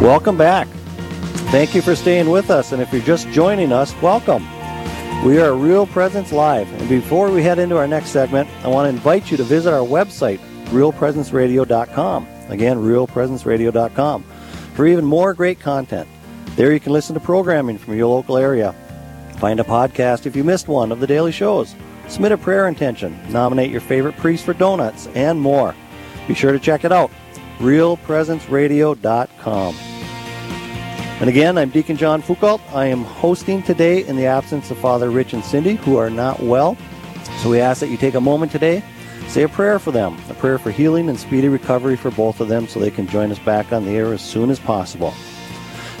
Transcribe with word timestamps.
Welcome 0.00 0.38
back. 0.38 0.68
Thank 1.50 1.74
you 1.74 1.82
for 1.82 1.96
staying 1.96 2.30
with 2.30 2.50
us, 2.50 2.70
and 2.70 2.80
if 2.80 2.92
you're 2.92 3.02
just 3.02 3.26
joining 3.30 3.72
us, 3.72 4.00
welcome. 4.00 4.46
We 5.24 5.40
are 5.40 5.54
Real 5.54 5.88
Presence 5.88 6.30
Live, 6.30 6.72
and 6.80 6.88
before 6.88 7.32
we 7.32 7.42
head 7.42 7.58
into 7.58 7.76
our 7.76 7.88
next 7.88 8.10
segment, 8.10 8.48
I 8.62 8.68
want 8.68 8.86
to 8.86 8.90
invite 8.90 9.32
you 9.32 9.36
to 9.36 9.42
visit 9.42 9.74
our 9.74 9.84
website, 9.84 10.38
realpresenceradio.com. 10.66 12.28
Again, 12.48 12.76
realpresenceradio.com, 12.76 14.22
for 14.74 14.86
even 14.86 15.04
more 15.04 15.34
great 15.34 15.58
content. 15.58 16.08
There 16.54 16.72
you 16.72 16.78
can 16.78 16.92
listen 16.92 17.14
to 17.14 17.20
programming 17.20 17.76
from 17.76 17.96
your 17.96 18.06
local 18.06 18.36
area, 18.36 18.76
find 19.38 19.58
a 19.58 19.64
podcast 19.64 20.26
if 20.26 20.36
you 20.36 20.44
missed 20.44 20.68
one 20.68 20.92
of 20.92 21.00
the 21.00 21.08
daily 21.08 21.32
shows, 21.32 21.74
submit 22.06 22.30
a 22.30 22.38
prayer 22.38 22.68
intention, 22.68 23.18
nominate 23.32 23.72
your 23.72 23.80
favorite 23.80 24.16
priest 24.18 24.44
for 24.44 24.54
donuts, 24.54 25.08
and 25.08 25.40
more. 25.40 25.74
Be 26.28 26.34
sure 26.34 26.52
to 26.52 26.60
check 26.60 26.84
it 26.84 26.92
out, 26.92 27.10
realpresenceradio.com. 27.58 29.74
And 31.20 31.28
again, 31.28 31.58
I'm 31.58 31.70
Deacon 31.70 31.96
John 31.96 32.22
Foucault. 32.22 32.60
I 32.72 32.86
am 32.86 33.02
hosting 33.02 33.60
today 33.64 34.06
in 34.06 34.14
the 34.14 34.26
absence 34.26 34.70
of 34.70 34.78
Father 34.78 35.10
Rich 35.10 35.32
and 35.32 35.44
Cindy, 35.44 35.74
who 35.74 35.96
are 35.96 36.10
not 36.10 36.38
well. 36.38 36.76
So 37.42 37.50
we 37.50 37.58
ask 37.58 37.80
that 37.80 37.88
you 37.88 37.96
take 37.96 38.14
a 38.14 38.20
moment 38.20 38.52
today, 38.52 38.84
say 39.26 39.42
a 39.42 39.48
prayer 39.48 39.80
for 39.80 39.90
them, 39.90 40.16
a 40.30 40.34
prayer 40.34 40.58
for 40.58 40.70
healing 40.70 41.08
and 41.08 41.18
speedy 41.18 41.48
recovery 41.48 41.96
for 41.96 42.12
both 42.12 42.40
of 42.40 42.46
them 42.46 42.68
so 42.68 42.78
they 42.78 42.92
can 42.92 43.08
join 43.08 43.32
us 43.32 43.38
back 43.40 43.72
on 43.72 43.84
the 43.84 43.90
air 43.90 44.12
as 44.12 44.22
soon 44.22 44.48
as 44.48 44.60
possible. 44.60 45.12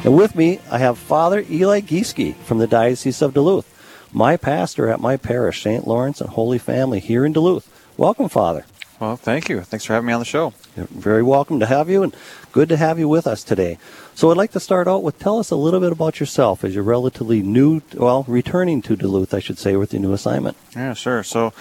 And 0.04 0.16
with 0.16 0.36
me, 0.36 0.60
I 0.70 0.78
have 0.78 0.96
Father 0.96 1.44
Eli 1.50 1.80
Gieske 1.80 2.36
from 2.36 2.58
the 2.58 2.68
Diocese 2.68 3.20
of 3.20 3.34
Duluth, 3.34 3.66
my 4.12 4.36
pastor 4.36 4.88
at 4.88 5.00
my 5.00 5.16
parish, 5.16 5.64
St. 5.64 5.84
Lawrence 5.84 6.20
and 6.20 6.30
Holy 6.30 6.58
Family 6.58 7.00
here 7.00 7.24
in 7.24 7.32
Duluth. 7.32 7.68
Welcome, 7.96 8.28
Father. 8.28 8.66
Well, 9.00 9.16
thank 9.16 9.48
you. 9.48 9.60
Thanks 9.60 9.84
for 9.84 9.92
having 9.92 10.08
me 10.08 10.12
on 10.12 10.18
the 10.18 10.24
show. 10.24 10.54
You're 10.76 10.86
very 10.86 11.22
welcome 11.22 11.60
to 11.60 11.66
have 11.66 11.88
you 11.88 12.02
and 12.02 12.16
good 12.50 12.68
to 12.70 12.76
have 12.76 12.98
you 12.98 13.08
with 13.08 13.28
us 13.28 13.44
today. 13.44 13.78
So 14.16 14.32
I'd 14.32 14.36
like 14.36 14.50
to 14.52 14.60
start 14.60 14.88
out 14.88 15.04
with 15.04 15.20
tell 15.20 15.38
us 15.38 15.52
a 15.52 15.56
little 15.56 15.78
bit 15.78 15.92
about 15.92 16.18
yourself 16.18 16.64
as 16.64 16.74
you're 16.74 16.82
relatively 16.82 17.40
new, 17.40 17.80
well, 17.94 18.24
returning 18.26 18.82
to 18.82 18.96
Duluth, 18.96 19.32
I 19.32 19.38
should 19.38 19.56
say, 19.56 19.76
with 19.76 19.92
your 19.92 20.02
new 20.02 20.12
assignment. 20.12 20.56
Yeah, 20.74 20.94
sure. 20.94 21.22
So 21.22 21.52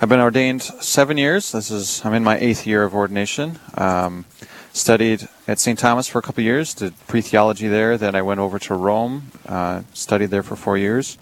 I've 0.00 0.08
been 0.08 0.18
ordained 0.18 0.62
seven 0.62 1.18
years. 1.18 1.52
This 1.52 1.70
is 1.70 2.04
I'm 2.04 2.14
in 2.14 2.24
my 2.24 2.36
eighth 2.38 2.66
year 2.66 2.82
of 2.82 2.96
ordination. 2.96 3.60
Um, 3.74 4.24
studied 4.72 5.28
at 5.46 5.60
St. 5.60 5.78
Thomas 5.78 6.08
for 6.08 6.18
a 6.18 6.22
couple 6.22 6.40
of 6.40 6.46
years, 6.46 6.74
did 6.74 6.94
pre-theology 7.06 7.68
there. 7.68 7.96
Then 7.96 8.16
I 8.16 8.22
went 8.22 8.40
over 8.40 8.58
to 8.58 8.74
Rome, 8.74 9.30
uh, 9.46 9.82
studied 9.92 10.30
there 10.30 10.42
for 10.42 10.56
four 10.56 10.76
years. 10.76 11.16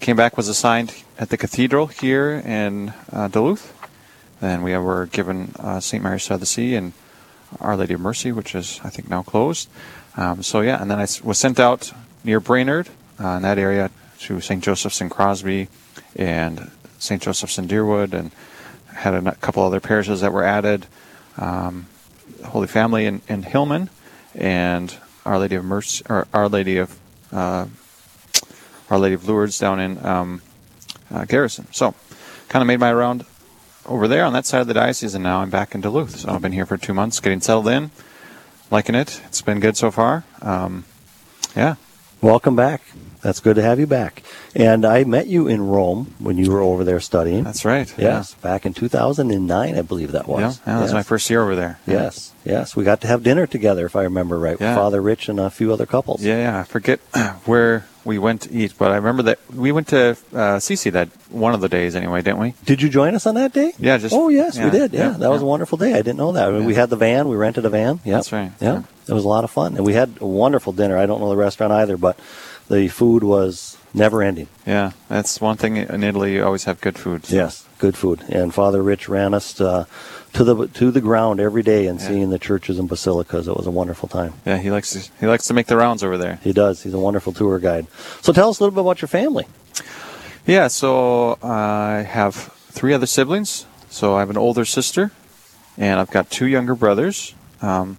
Came 0.00 0.16
back, 0.16 0.36
was 0.36 0.48
assigned 0.48 0.94
at 1.18 1.30
the 1.30 1.38
cathedral 1.38 1.86
here 1.86 2.42
in 2.44 2.92
uh, 3.10 3.28
Duluth. 3.28 3.77
Then 4.40 4.62
we 4.62 4.76
were 4.76 5.06
given 5.06 5.52
uh, 5.58 5.80
St. 5.80 6.02
Mary's 6.02 6.30
of 6.30 6.40
the 6.40 6.46
Sea 6.46 6.74
and 6.74 6.92
Our 7.60 7.76
Lady 7.76 7.94
of 7.94 8.00
Mercy, 8.00 8.32
which 8.32 8.54
is 8.54 8.80
I 8.84 8.90
think 8.90 9.08
now 9.08 9.22
closed. 9.22 9.68
Um, 10.16 10.42
so 10.42 10.60
yeah, 10.60 10.80
and 10.80 10.90
then 10.90 10.98
I 10.98 11.06
was 11.22 11.38
sent 11.38 11.58
out 11.60 11.92
near 12.24 12.40
Brainerd 12.40 12.88
uh, 13.22 13.28
in 13.28 13.42
that 13.42 13.58
area 13.58 13.90
to 14.20 14.40
St. 14.40 14.62
Joseph's 14.62 15.00
in 15.00 15.08
Crosby 15.08 15.68
and 16.16 16.70
St. 16.98 17.22
Joseph's 17.22 17.58
in 17.58 17.68
Deerwood, 17.68 18.12
and 18.12 18.32
had 18.92 19.14
a 19.14 19.34
couple 19.36 19.62
other 19.62 19.80
parishes 19.80 20.20
that 20.20 20.32
were 20.32 20.44
added. 20.44 20.86
Um, 21.36 21.86
Holy 22.44 22.66
Family 22.66 23.06
in, 23.06 23.22
in, 23.28 23.42
Hillman, 23.42 23.90
and 24.34 24.96
Our 25.24 25.38
Lady 25.38 25.54
of 25.54 25.64
Mercy, 25.64 26.04
or 26.08 26.26
Our 26.34 26.48
Lady 26.48 26.78
of 26.78 26.98
uh, 27.32 27.66
Our 28.90 28.98
Lady 28.98 29.14
of 29.14 29.28
Lourdes 29.28 29.58
down 29.58 29.78
in 29.80 30.04
um, 30.04 30.42
uh, 31.10 31.24
Garrison. 31.24 31.68
So, 31.72 31.94
kind 32.48 32.62
of 32.62 32.66
made 32.66 32.80
my 32.80 32.92
round 32.92 33.24
over 33.88 34.06
there 34.06 34.24
on 34.24 34.32
that 34.34 34.46
side 34.46 34.60
of 34.60 34.68
the 34.68 34.74
diocese, 34.74 35.14
and 35.14 35.24
now 35.24 35.40
I'm 35.40 35.50
back 35.50 35.74
in 35.74 35.80
Duluth. 35.80 36.20
So 36.20 36.30
I've 36.30 36.42
been 36.42 36.52
here 36.52 36.66
for 36.66 36.76
two 36.76 36.94
months, 36.94 37.18
getting 37.18 37.40
settled 37.40 37.66
in 37.66 37.90
liking 38.70 38.94
it. 38.94 39.20
It's 39.26 39.42
been 39.42 39.60
good 39.60 39.76
so 39.76 39.90
far. 39.90 40.24
Um, 40.42 40.84
yeah. 41.56 41.76
Welcome 42.20 42.56
back. 42.56 42.82
That's 43.20 43.40
good 43.40 43.56
to 43.56 43.62
have 43.62 43.80
you 43.80 43.86
back. 43.86 44.22
And 44.54 44.84
I 44.84 45.04
met 45.04 45.26
you 45.26 45.48
in 45.48 45.66
Rome 45.66 46.14
when 46.18 46.38
you 46.38 46.50
were 46.50 46.62
over 46.62 46.84
there 46.84 47.00
studying. 47.00 47.44
That's 47.44 47.64
right. 47.64 47.92
Yes, 47.98 48.36
yeah. 48.36 48.42
back 48.42 48.64
in 48.64 48.74
2009, 48.74 49.74
I 49.76 49.82
believe 49.82 50.12
that 50.12 50.28
was. 50.28 50.40
Yeah, 50.40 50.72
yeah 50.72 50.78
that 50.78 50.82
was 50.82 50.92
my 50.92 51.02
first 51.02 51.28
year 51.28 51.42
over 51.42 51.56
there. 51.56 51.80
Yeah. 51.86 51.94
Yes, 51.94 52.32
yes. 52.44 52.76
We 52.76 52.84
got 52.84 53.00
to 53.00 53.06
have 53.06 53.22
dinner 53.22 53.46
together, 53.46 53.86
if 53.86 53.96
I 53.96 54.04
remember 54.04 54.38
right, 54.38 54.56
yeah. 54.60 54.70
with 54.70 54.76
Father 54.76 55.02
Rich 55.02 55.28
and 55.28 55.40
a 55.40 55.50
few 55.50 55.72
other 55.72 55.86
couples. 55.86 56.22
Yeah, 56.22 56.38
yeah. 56.38 56.60
I 56.60 56.62
forget 56.64 57.00
where 57.44 57.86
we 58.04 58.18
went 58.18 58.42
to 58.42 58.52
eat, 58.52 58.72
but 58.78 58.90
I 58.90 58.96
remember 58.96 59.22
that 59.24 59.38
we 59.54 59.70
went 59.70 59.88
to 59.88 60.12
uh, 60.32 60.58
Cece 60.58 60.90
that 60.92 61.08
one 61.28 61.54
of 61.54 61.60
the 61.60 61.68
days 61.68 61.94
anyway, 61.94 62.22
didn't 62.22 62.38
we? 62.38 62.54
Did 62.64 62.80
you 62.80 62.88
join 62.88 63.14
us 63.14 63.26
on 63.26 63.34
that 63.34 63.52
day? 63.52 63.72
Yeah, 63.78 63.98
just. 63.98 64.14
Oh 64.14 64.28
yes, 64.30 64.58
we 64.58 64.70
did. 64.70 64.92
Yeah, 64.92 65.10
yeah 65.10 65.16
that 65.18 65.28
was 65.28 65.42
a 65.42 65.44
wonderful 65.44 65.76
day. 65.76 65.92
I 65.92 65.98
didn't 65.98 66.16
know 66.16 66.32
that. 66.32 66.52
We 66.52 66.74
had 66.74 66.88
the 66.88 66.96
van. 66.96 67.28
We 67.28 67.36
rented 67.36 67.64
a 67.66 67.70
van. 67.70 68.00
Yeah, 68.04 68.14
that's 68.14 68.32
right. 68.32 68.52
Yeah, 68.60 68.84
it 69.06 69.12
was 69.12 69.24
a 69.24 69.28
lot 69.28 69.44
of 69.44 69.50
fun, 69.50 69.76
and 69.76 69.84
we 69.84 69.92
had 69.92 70.16
a 70.20 70.26
wonderful 70.26 70.72
dinner. 70.72 70.96
I 70.96 71.06
don't 71.06 71.20
know 71.20 71.28
the 71.28 71.36
restaurant 71.36 71.72
either, 71.72 71.96
but 71.98 72.18
the 72.68 72.88
food 72.88 73.24
was 73.24 73.76
never 73.94 74.22
ending. 74.22 74.48
Yeah, 74.66 74.92
that's 75.08 75.40
one 75.40 75.56
thing 75.56 75.76
in 75.76 76.04
Italy. 76.04 76.34
You 76.34 76.44
always 76.44 76.64
have 76.64 76.80
good 76.80 76.98
food. 76.98 77.26
So. 77.26 77.36
Yes, 77.36 77.66
good 77.78 77.96
food. 77.96 78.22
And 78.28 78.54
Father 78.54 78.82
Rich 78.82 79.08
ran 79.08 79.34
us. 79.34 79.60
Uh, 79.60 79.86
to 80.34 80.44
the 80.44 80.66
to 80.68 80.90
the 80.90 81.00
ground 81.00 81.40
every 81.40 81.62
day 81.62 81.86
and 81.86 81.98
yeah. 82.00 82.06
seeing 82.06 82.30
the 82.30 82.38
churches 82.38 82.78
and 82.78 82.88
basilicas. 82.88 83.48
It 83.48 83.56
was 83.56 83.66
a 83.66 83.70
wonderful 83.70 84.08
time. 84.08 84.34
Yeah, 84.44 84.58
he 84.58 84.70
likes 84.70 84.92
to, 84.92 85.10
he 85.20 85.26
likes 85.26 85.46
to 85.48 85.54
make 85.54 85.66
the 85.66 85.76
rounds 85.76 86.04
over 86.04 86.18
there. 86.18 86.38
He 86.42 86.52
does. 86.52 86.82
He's 86.82 86.94
a 86.94 86.98
wonderful 86.98 87.32
tour 87.32 87.58
guide. 87.58 87.86
So 88.20 88.32
tell 88.32 88.50
us 88.50 88.60
a 88.60 88.62
little 88.62 88.74
bit 88.74 88.82
about 88.82 89.02
your 89.02 89.08
family. 89.08 89.46
Yeah, 90.46 90.68
so 90.68 91.38
I 91.42 92.02
have 92.02 92.34
three 92.70 92.94
other 92.94 93.06
siblings. 93.06 93.66
So 93.90 94.16
I 94.16 94.20
have 94.20 94.30
an 94.30 94.36
older 94.36 94.64
sister, 94.64 95.12
and 95.76 95.98
I've 95.98 96.10
got 96.10 96.30
two 96.30 96.46
younger 96.46 96.74
brothers. 96.74 97.34
Um, 97.62 97.98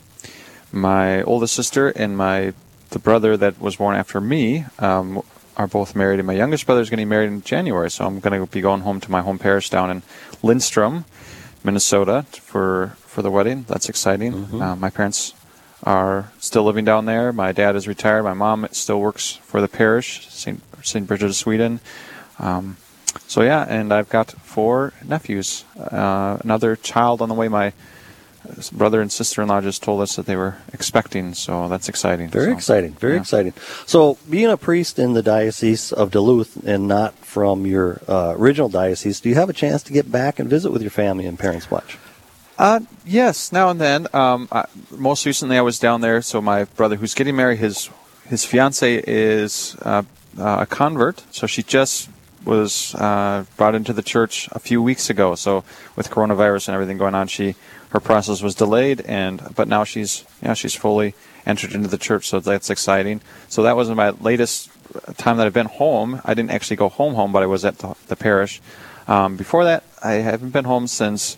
my 0.72 1.24
oldest 1.24 1.56
sister 1.56 1.90
and 1.90 2.16
my 2.16 2.54
the 2.90 3.00
brother 3.00 3.38
that 3.38 3.60
was 3.60 3.78
born 3.78 3.96
after 3.96 4.20
me 4.20 4.66
um, 4.80 5.22
are 5.58 5.68
both 5.68 5.96
married, 5.96 6.20
and 6.20 6.28
my 6.28 6.34
youngest 6.34 6.66
brother 6.66 6.82
is 6.82 6.90
going 6.90 6.98
to 6.98 7.06
be 7.06 7.10
married 7.10 7.28
in 7.28 7.42
January. 7.42 7.92
So 7.92 8.06
I'm 8.06 8.20
going 8.20 8.40
to 8.40 8.46
be 8.52 8.62
going 8.62 8.82
home 8.82 9.00
to 9.02 9.12
my 9.12 9.22
home 9.22 9.40
parish 9.40 9.70
down 9.70 9.92
in 9.92 10.04
Lindstrom 10.42 11.06
Minnesota 11.64 12.26
for 12.32 12.96
for 13.00 13.22
the 13.22 13.32
wedding. 13.32 13.66
That's 13.68 13.90
exciting. 13.90 14.34
Mm-hmm. 14.34 14.62
Uh, 14.62 14.76
my 14.76 14.90
parents 14.90 15.34
are 15.84 16.32
still 16.40 16.64
living 16.64 16.86
down 16.86 17.06
there. 17.06 17.32
My 17.32 17.52
dad 17.52 17.76
is 17.76 17.88
retired. 17.88 18.24
My 18.24 18.34
mom 18.34 18.68
still 18.72 19.00
works 19.00 19.34
for 19.44 19.62
the 19.62 19.68
parish, 19.68 20.28
St. 20.30 20.62
St. 20.84 21.08
Bridget 21.08 21.26
of 21.28 21.36
Sweden. 21.36 21.80
Um, 22.38 22.78
so 23.28 23.42
yeah, 23.42 23.66
and 23.68 23.94
I've 23.94 24.10
got 24.10 24.32
four 24.32 24.94
nephews. 25.04 25.66
Uh, 25.78 26.38
another 26.42 26.76
child 26.76 27.22
on 27.22 27.30
the 27.30 27.36
way. 27.36 27.48
My 27.48 27.74
brother 28.72 29.02
and 29.02 29.12
sister-in-law 29.12 29.62
just 29.62 29.84
told 29.84 30.02
us 30.02 30.16
that 30.16 30.26
they 30.26 30.36
were 30.36 30.58
expecting, 30.74 31.34
so 31.34 31.68
that's 31.68 31.90
exciting. 31.90 32.30
Very 32.30 32.52
so, 32.52 32.52
exciting, 32.52 32.94
very 32.94 33.16
yeah. 33.16 33.22
exciting. 33.22 33.54
So, 33.86 34.18
being 34.30 34.48
a 34.48 34.58
priest 34.58 35.00
in 35.00 35.14
the 35.14 35.24
diocese 35.24 35.92
of 35.92 36.12
Duluth 36.12 36.58
and 36.66 36.88
not 36.88 37.14
from 37.16 37.66
your 37.66 38.02
uh, 38.08 38.34
original 38.38 38.70
diocese, 38.70 39.20
do 39.20 39.30
you 39.30 39.36
have 39.36 39.50
a 39.50 39.54
chance 39.54 39.84
to 39.84 39.94
get 39.94 40.12
back 40.12 40.40
and 40.40 40.50
visit 40.50 40.72
with 40.72 40.82
your 40.82 40.92
family 40.92 41.26
and 41.26 41.38
parents 41.38 41.70
much? 41.70 41.98
Uh, 42.60 42.82
yes, 43.06 43.54
now 43.54 43.70
and 43.70 43.80
then. 43.80 44.06
Um, 44.14 44.50
I, 44.52 44.66
most 44.92 45.26
recently, 45.26 45.58
I 45.58 45.62
was 45.62 45.80
down 45.80 46.02
there. 46.02 46.22
So 46.22 46.42
my 46.42 46.66
brother, 46.66 46.98
who's 46.98 47.14
getting 47.14 47.38
married, 47.38 47.60
his 47.60 47.90
his 48.28 48.44
fiance 48.44 49.02
is 49.08 49.78
uh, 49.82 50.04
uh, 50.38 50.58
a 50.60 50.66
convert. 50.66 51.24
So 51.32 51.48
she 51.48 51.64
just 51.64 52.10
was 52.46 52.96
uh, 52.96 53.46
brought 53.58 53.76
into 53.76 53.94
the 53.94 54.02
church 54.02 54.50
a 54.52 54.60
few 54.60 54.82
weeks 54.82 55.10
ago. 55.10 55.36
So 55.36 55.64
with 55.96 56.10
coronavirus 56.10 56.68
and 56.68 56.76
everything 56.76 56.98
going 56.98 57.16
on, 57.16 57.28
she 57.28 57.56
her 57.90 58.00
process 58.00 58.42
was 58.42 58.56
delayed, 58.56 59.02
and 59.02 59.54
but 59.56 59.68
now 59.68 59.84
she's 59.84 60.24
yeah 60.42 60.54
she's 60.54 60.76
fully 60.76 61.16
entered 61.46 61.74
into 61.74 61.88
the 61.88 61.98
church, 61.98 62.28
so 62.28 62.40
that's 62.40 62.70
exciting. 62.70 63.22
So 63.48 63.64
that 63.64 63.76
was 63.76 63.90
my 63.90 64.12
latest 64.12 64.70
time 65.18 65.38
that 65.38 65.48
I've 65.48 65.54
been 65.54 65.66
home. 65.66 66.22
I 66.24 66.34
didn't 66.34 66.52
actually 66.52 66.78
go 66.78 66.90
home 66.90 67.16
home, 67.16 67.32
but 67.32 67.44
I 67.44 67.48
was 67.48 67.66
at 67.66 67.80
the, 67.80 67.96
the 68.08 68.16
parish. 68.16 68.62
Um, 69.08 69.38
before 69.38 69.64
that, 69.64 69.84
I 70.04 70.14
haven't 70.14 70.52
been 70.52 70.66
home 70.66 70.88
since 70.88 71.38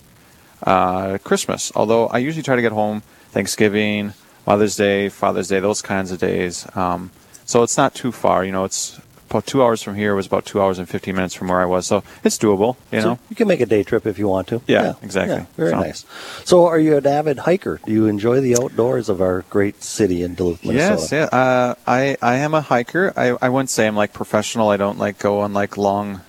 uh, 0.62 1.18
Christmas. 1.24 1.72
Although 1.74 2.08
I 2.08 2.18
usually 2.18 2.42
try 2.42 2.56
to 2.56 2.62
get 2.62 2.72
home 2.72 3.02
Thanksgiving, 3.30 4.12
Mother's 4.46 4.76
Day, 4.76 5.08
Father's 5.08 5.48
Day, 5.48 5.60
those 5.60 5.82
kinds 5.82 6.12
of 6.12 6.18
days. 6.18 6.66
Um, 6.76 7.10
so 7.44 7.62
it's 7.62 7.76
not 7.76 7.94
too 7.94 8.12
far. 8.12 8.44
You 8.44 8.52
know, 8.52 8.64
it's 8.64 9.00
about 9.32 9.46
two 9.46 9.62
hours 9.62 9.82
from 9.82 9.94
here 9.94 10.14
was 10.14 10.26
about 10.26 10.44
two 10.44 10.60
hours 10.60 10.78
and 10.78 10.88
15 10.88 11.14
minutes 11.14 11.34
from 11.34 11.48
where 11.48 11.60
I 11.60 11.64
was. 11.64 11.86
So 11.86 12.04
it's 12.22 12.36
doable, 12.36 12.76
you 12.90 13.00
so 13.00 13.08
know. 13.10 13.18
You 13.30 13.36
can 13.36 13.48
make 13.48 13.60
a 13.60 13.66
day 13.66 13.82
trip 13.82 14.06
if 14.06 14.18
you 14.18 14.28
want 14.28 14.48
to. 14.48 14.62
Yeah, 14.66 14.82
yeah 14.82 14.94
exactly. 15.02 15.36
Yeah, 15.36 15.46
very 15.56 15.70
so. 15.70 15.80
nice. 15.80 16.04
So 16.44 16.66
are 16.66 16.78
you 16.78 16.96
an 16.98 17.06
avid 17.06 17.38
hiker? 17.40 17.80
Do 17.84 17.92
you 17.92 18.06
enjoy 18.06 18.40
the 18.40 18.56
outdoors 18.56 19.08
of 19.08 19.20
our 19.20 19.44
great 19.48 19.82
city 19.82 20.22
in 20.22 20.34
Duluth, 20.34 20.64
Minnesota? 20.64 21.00
Yes, 21.00 21.32
yeah. 21.32 21.38
Uh, 21.38 21.74
I, 21.86 22.16
I 22.20 22.36
am 22.36 22.54
a 22.54 22.60
hiker. 22.60 23.12
I, 23.16 23.36
I 23.40 23.48
wouldn't 23.48 23.70
say 23.70 23.86
I'm 23.86 23.96
like 23.96 24.12
professional. 24.12 24.68
I 24.68 24.76
don't 24.76 24.98
like 24.98 25.18
go 25.18 25.40
on 25.40 25.52
like 25.52 25.76
long 25.76 26.20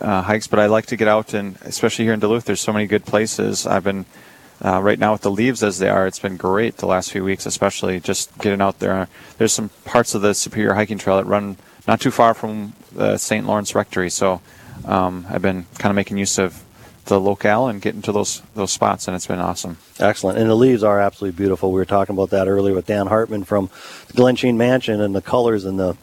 uh, 0.00 0.22
hikes, 0.22 0.46
but 0.46 0.60
I 0.60 0.66
like 0.66 0.86
to 0.86 0.96
get 0.96 1.08
out 1.08 1.34
and 1.34 1.56
especially 1.62 2.04
here 2.04 2.14
in 2.14 2.20
Duluth, 2.20 2.44
there's 2.44 2.60
so 2.60 2.72
many 2.72 2.86
good 2.86 3.04
places. 3.04 3.66
I've 3.66 3.84
been 3.84 4.06
uh, 4.64 4.80
right 4.82 4.98
now 4.98 5.12
with 5.12 5.22
the 5.22 5.30
leaves 5.30 5.62
as 5.62 5.78
they 5.78 5.88
are, 5.88 6.06
it's 6.06 6.18
been 6.18 6.36
great 6.36 6.78
the 6.78 6.86
last 6.86 7.12
few 7.12 7.24
weeks, 7.24 7.46
especially 7.46 8.00
just 8.00 8.36
getting 8.38 8.60
out 8.60 8.78
there. 8.80 9.08
There's 9.38 9.52
some 9.52 9.70
parts 9.84 10.14
of 10.14 10.22
the 10.22 10.34
Superior 10.34 10.74
Hiking 10.74 10.98
Trail 10.98 11.16
that 11.18 11.26
run 11.26 11.56
not 11.86 12.00
too 12.00 12.10
far 12.10 12.34
from 12.34 12.74
the 12.92 13.16
St. 13.16 13.46
Lawrence 13.46 13.74
Rectory. 13.74 14.10
So 14.10 14.40
um, 14.84 15.26
I've 15.30 15.42
been 15.42 15.66
kind 15.78 15.90
of 15.90 15.96
making 15.96 16.18
use 16.18 16.38
of 16.38 16.64
the 17.06 17.18
locale 17.18 17.68
and 17.68 17.80
getting 17.80 17.98
into 17.98 18.12
those 18.12 18.42
those 18.54 18.70
spots, 18.70 19.08
and 19.08 19.16
it's 19.16 19.26
been 19.26 19.38
awesome. 19.38 19.78
Excellent. 19.98 20.38
And 20.38 20.48
the 20.48 20.54
leaves 20.54 20.82
are 20.82 21.00
absolutely 21.00 21.36
beautiful. 21.36 21.72
We 21.72 21.80
were 21.80 21.86
talking 21.86 22.14
about 22.14 22.30
that 22.30 22.48
earlier 22.48 22.74
with 22.74 22.86
Dan 22.86 23.06
Hartman 23.06 23.44
from 23.44 23.68
Glensheen 24.12 24.56
Mansion, 24.56 25.00
and 25.00 25.14
the 25.14 25.22
colors 25.22 25.64
and 25.64 25.78
the 25.78 25.96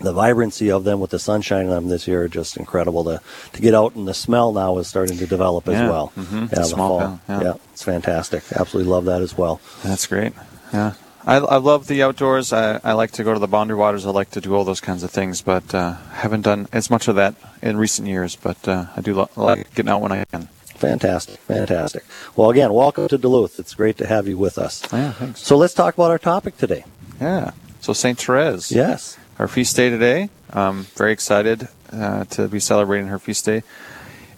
the 0.00 0.12
vibrancy 0.12 0.70
of 0.70 0.84
them 0.84 0.98
with 1.00 1.10
the 1.10 1.18
sunshine 1.18 1.66
on 1.68 1.74
them 1.74 1.88
this 1.88 2.06
year 2.08 2.22
are 2.24 2.28
just 2.28 2.56
incredible 2.56 3.04
to 3.04 3.20
to 3.52 3.60
get 3.62 3.74
out 3.74 3.94
and 3.94 4.08
the 4.08 4.14
smell 4.14 4.52
now 4.52 4.76
is 4.78 4.88
starting 4.88 5.16
to 5.18 5.26
develop 5.26 5.68
as 5.68 5.74
Yeah. 5.74 5.88
well. 5.90 6.12
Mhm. 6.18 6.50
Yeah, 6.52 6.58
The 6.62 6.76
fall. 6.76 6.98
pal, 7.26 7.42
yeah. 7.42 7.52
it's 7.72 7.82
fantastic. 7.82 8.42
Absolutely 8.54 8.90
love 8.90 9.04
that 9.04 9.22
as 9.22 9.36
well. 9.38 9.60
That's 9.84 10.06
great. 10.06 10.32
Yeah. 10.72 10.92
I, 11.26 11.36
I 11.36 11.56
love 11.56 11.86
the 11.86 12.02
outdoors. 12.02 12.52
I, 12.52 12.80
I 12.84 12.92
like 12.92 13.12
to 13.12 13.24
go 13.24 13.32
to 13.32 13.38
the 13.40 13.46
boundary 13.46 13.76
waters. 13.76 14.04
I 14.04 14.10
like 14.10 14.30
to 14.32 14.40
do 14.42 14.54
all 14.54 14.64
those 14.64 14.80
kinds 14.82 15.02
of 15.02 15.10
things, 15.10 15.40
but 15.40 15.74
uh, 15.74 15.94
haven't 16.12 16.42
done 16.42 16.68
as 16.70 16.90
much 16.90 17.08
of 17.08 17.16
that 17.16 17.34
in 17.62 17.78
recent 17.78 18.06
years. 18.08 18.36
But 18.36 18.68
uh, 18.68 18.86
I 18.94 19.00
do 19.00 19.14
lo- 19.14 19.30
like 19.36 19.72
getting 19.74 19.88
out 19.90 20.02
when 20.02 20.12
I 20.12 20.24
can. 20.26 20.48
Fantastic, 20.76 21.38
fantastic. 21.38 22.04
Well, 22.36 22.50
again, 22.50 22.74
welcome 22.74 23.08
to 23.08 23.16
Duluth. 23.16 23.58
It's 23.58 23.72
great 23.74 23.96
to 23.98 24.06
have 24.06 24.28
you 24.28 24.36
with 24.36 24.58
us. 24.58 24.82
Yeah, 24.92 25.12
thanks. 25.12 25.40
So 25.40 25.56
let's 25.56 25.72
talk 25.72 25.94
about 25.94 26.10
our 26.10 26.18
topic 26.18 26.58
today. 26.58 26.84
Yeah. 27.20 27.52
So 27.80 27.94
Saint 27.94 28.18
Therese. 28.20 28.70
Yes. 28.70 29.16
Our 29.36 29.48
feast 29.48 29.74
day 29.74 29.90
today. 29.90 30.30
Um, 30.52 30.84
very 30.94 31.10
excited 31.10 31.66
uh, 31.92 32.22
to 32.26 32.46
be 32.46 32.60
celebrating 32.60 33.08
her 33.08 33.18
feast 33.18 33.44
day. 33.44 33.64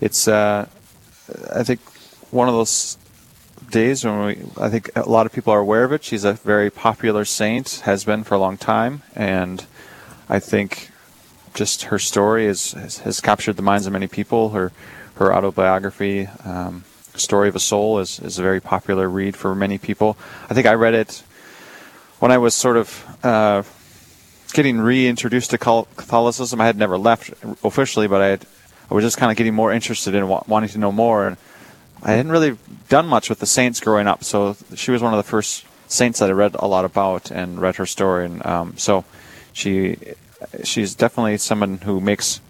It's, 0.00 0.26
uh, 0.26 0.66
I 1.54 1.62
think, 1.64 1.80
one 2.30 2.48
of 2.48 2.54
those 2.54 2.96
days 3.70 4.06
when 4.06 4.24
we, 4.24 4.38
I 4.58 4.70
think 4.70 4.88
a 4.96 5.06
lot 5.06 5.26
of 5.26 5.32
people 5.32 5.52
are 5.52 5.58
aware 5.58 5.84
of 5.84 5.92
it. 5.92 6.02
She's 6.02 6.24
a 6.24 6.32
very 6.32 6.70
popular 6.70 7.26
saint, 7.26 7.82
has 7.84 8.04
been 8.04 8.24
for 8.24 8.36
a 8.36 8.38
long 8.38 8.56
time, 8.56 9.02
and 9.14 9.66
I 10.30 10.38
think 10.38 10.90
just 11.52 11.82
her 11.84 11.98
story 11.98 12.46
is, 12.46 12.72
has, 12.72 12.98
has 13.00 13.20
captured 13.20 13.56
the 13.56 13.62
minds 13.62 13.86
of 13.86 13.92
many 13.92 14.06
people. 14.06 14.50
Her 14.50 14.72
her 15.16 15.34
autobiography, 15.34 16.28
um, 16.42 16.84
"Story 17.16 17.50
of 17.50 17.56
a 17.56 17.60
Soul," 17.60 17.98
is 17.98 18.18
is 18.20 18.38
a 18.38 18.42
very 18.42 18.60
popular 18.60 19.10
read 19.10 19.36
for 19.36 19.54
many 19.54 19.76
people. 19.76 20.16
I 20.48 20.54
think 20.54 20.66
I 20.66 20.72
read 20.72 20.94
it 20.94 21.22
when 22.18 22.32
I 22.32 22.38
was 22.38 22.54
sort 22.54 22.78
of 22.78 23.06
uh, 23.22 23.62
getting 24.56 24.78
reintroduced 24.80 25.50
to 25.50 25.58
Catholicism. 25.58 26.62
I 26.62 26.66
had 26.66 26.78
never 26.78 26.96
left 26.96 27.30
officially, 27.62 28.08
but 28.08 28.22
I 28.22 28.26
had, 28.28 28.46
I 28.90 28.94
was 28.94 29.04
just 29.04 29.18
kind 29.18 29.30
of 29.30 29.36
getting 29.36 29.54
more 29.54 29.70
interested 29.70 30.14
in 30.14 30.26
wa- 30.26 30.44
wanting 30.48 30.70
to 30.70 30.78
know 30.78 30.90
more. 30.90 31.26
And 31.26 31.36
I 32.02 32.12
hadn't 32.12 32.32
really 32.32 32.56
done 32.88 33.06
much 33.06 33.28
with 33.28 33.38
the 33.38 33.46
saints 33.46 33.80
growing 33.80 34.06
up, 34.06 34.24
so 34.24 34.56
she 34.74 34.90
was 34.90 35.02
one 35.02 35.12
of 35.12 35.18
the 35.18 35.30
first 35.30 35.66
saints 35.88 36.20
that 36.20 36.30
I 36.30 36.32
read 36.32 36.56
a 36.58 36.66
lot 36.66 36.86
about 36.86 37.30
and 37.30 37.60
read 37.60 37.76
her 37.76 37.84
story. 37.84 38.24
And 38.24 38.44
um, 38.46 38.78
so 38.78 39.04
she 39.52 39.98
she's 40.64 40.94
definitely 40.94 41.36
someone 41.36 41.78
who 41.78 42.00
makes 42.00 42.40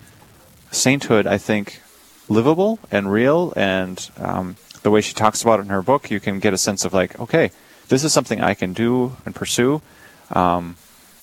sainthood, 0.70 1.26
I 1.26 1.38
think, 1.38 1.82
livable 2.28 2.78
and 2.88 3.10
real. 3.10 3.52
And 3.56 4.08
um, 4.16 4.56
the 4.82 4.92
way 4.92 5.00
she 5.00 5.12
talks 5.12 5.42
about 5.42 5.58
it 5.58 5.64
in 5.64 5.70
her 5.70 5.82
book, 5.82 6.08
you 6.08 6.20
can 6.20 6.38
get 6.38 6.54
a 6.54 6.58
sense 6.58 6.84
of 6.84 6.94
like, 6.94 7.18
okay, 7.18 7.50
this 7.88 8.04
is 8.04 8.12
something 8.12 8.40
I 8.40 8.54
can 8.54 8.72
do 8.72 9.16
and 9.24 9.34
pursue. 9.34 9.82
Um, 10.30 10.76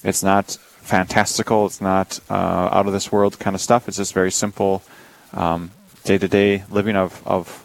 it's 0.03 0.23
not 0.23 0.57
fantastical. 0.83 1.65
It's 1.65 1.81
not 1.81 2.19
uh, 2.29 2.69
out 2.71 2.85
of 2.87 2.93
this 2.93 3.11
world 3.11 3.39
kind 3.39 3.55
of 3.55 3.61
stuff. 3.61 3.87
It's 3.87 3.97
just 3.97 4.13
very 4.13 4.31
simple, 4.31 4.83
day 6.03 6.17
to 6.17 6.27
day 6.27 6.63
living 6.69 6.95
of, 6.95 7.21
of 7.25 7.63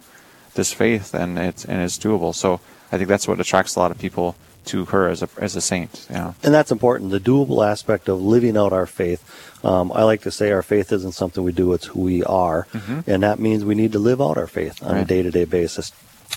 this 0.55 0.73
faith, 0.73 1.15
and 1.15 1.39
it's 1.39 1.65
and 1.65 1.83
it's 1.83 1.99
doable. 1.99 2.35
So 2.35 2.61
I 2.91 2.97
think 2.97 3.09
that's 3.09 3.29
what 3.29 3.41
attracts 3.41 3.77
a 3.77 3.81
lot 3.81 3.91
of 3.91 3.99
people 3.99 4.37
to 4.67 4.85
her 4.87 5.09
as 5.09 5.23
a 5.23 5.29
as 5.39 5.57
a 5.57 5.61
saint. 5.61 6.07
Yeah. 6.11 6.35
And 6.43 6.55
that's 6.55 6.71
important, 6.71 7.11
the 7.11 7.21
doable 7.21 7.67
aspect 7.67 8.09
of 8.09 8.21
living 8.21 8.57
out 8.57 8.73
our 8.73 8.87
faith. 8.87 9.23
Um, 9.65 9.91
I 9.93 10.05
like 10.05 10.23
to 10.23 10.31
say 10.31 10.51
our 10.53 10.63
faith 10.63 10.93
isn't 10.93 11.13
something 11.13 11.43
we 11.43 11.53
do, 11.53 11.73
it's 11.73 11.87
who 11.87 12.01
we 12.01 12.23
are. 12.25 12.67
And 13.07 13.23
that 13.23 13.39
means 13.39 13.65
we 13.65 13.75
need 13.75 13.93
to 13.93 13.99
live 13.99 14.21
out 14.21 14.37
our 14.37 14.47
faith 14.47 14.83
on 14.83 14.97
a 14.97 15.05
day 15.05 15.23
to 15.23 15.31
day 15.31 15.45
basis. 15.45 15.91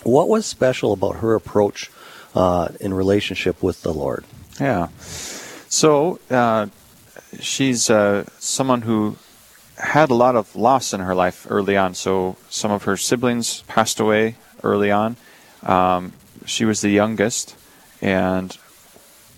What 0.04 0.30
was 0.30 0.45
special 0.45 0.94
about 0.94 1.18
her 1.18 1.36
approach 1.36 1.92
uh, 2.33 2.69
in 2.80 2.94
relationship 2.94 3.62
with 3.62 3.81
the 3.81 3.94
Lord? 3.94 4.25
Yeah. 4.60 4.88
So 5.71 6.19
uh, 6.29 6.68
she's 7.39 7.89
uh, 7.89 8.25
someone 8.39 8.81
who 8.81 9.15
had 9.77 10.09
a 10.09 10.13
lot 10.13 10.35
of 10.35 10.53
loss 10.53 10.94
in 10.94 11.00
her 11.00 11.15
life 11.15 11.47
early 11.50 11.77
on. 11.77 11.94
So 11.94 12.35
some 12.50 12.71
of 12.71 12.83
her 12.83 12.97
siblings 12.97 13.62
passed 13.69 14.01
away 14.01 14.35
early 14.63 14.91
on. 14.91 15.15
Um, 15.63 16.12
she 16.45 16.65
was 16.65 16.81
the 16.81 16.89
youngest, 16.89 17.56
and 18.01 18.51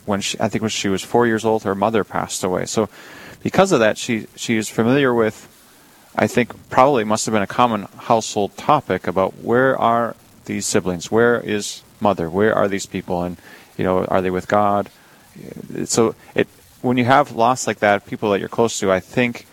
when 0.05 0.21
she, 0.21 0.39
I 0.39 0.49
think 0.49 0.63
when 0.63 0.69
she 0.69 0.89
was 0.89 1.03
four 1.03 1.27
years 1.27 1.45
old, 1.45 1.63
her 1.63 1.75
mother 1.75 2.03
passed 2.03 2.43
away. 2.43 2.65
So 2.65 2.89
because 3.43 3.71
of 3.71 3.79
that, 3.81 3.99
she 3.99 4.25
she 4.35 4.57
is 4.57 4.67
familiar 4.67 5.13
with. 5.13 5.47
I 6.15 6.25
think 6.25 6.51
probably 6.71 7.03
must 7.03 7.27
have 7.27 7.33
been 7.33 7.43
a 7.43 7.47
common 7.47 7.83
household 8.09 8.57
topic 8.57 9.05
about 9.05 9.43
where 9.43 9.79
are 9.79 10.15
these 10.45 10.65
siblings? 10.65 11.11
Where 11.11 11.39
is 11.39 11.83
mother? 11.99 12.27
Where 12.27 12.55
are 12.55 12.67
these 12.67 12.87
people? 12.87 13.21
And 13.21 13.37
you 13.77 13.83
know, 13.83 14.05
are 14.05 14.21
they 14.21 14.31
with 14.31 14.47
God? 14.47 14.89
So 15.85 16.15
it 16.35 16.47
when 16.81 16.97
you 16.97 17.05
have 17.05 17.31
loss 17.31 17.65
like 17.65 17.79
that, 17.79 18.05
people 18.05 18.31
that 18.31 18.39
you're 18.39 18.49
close 18.49 18.79
to, 18.79 18.91
I 18.91 18.99
think 18.99 19.45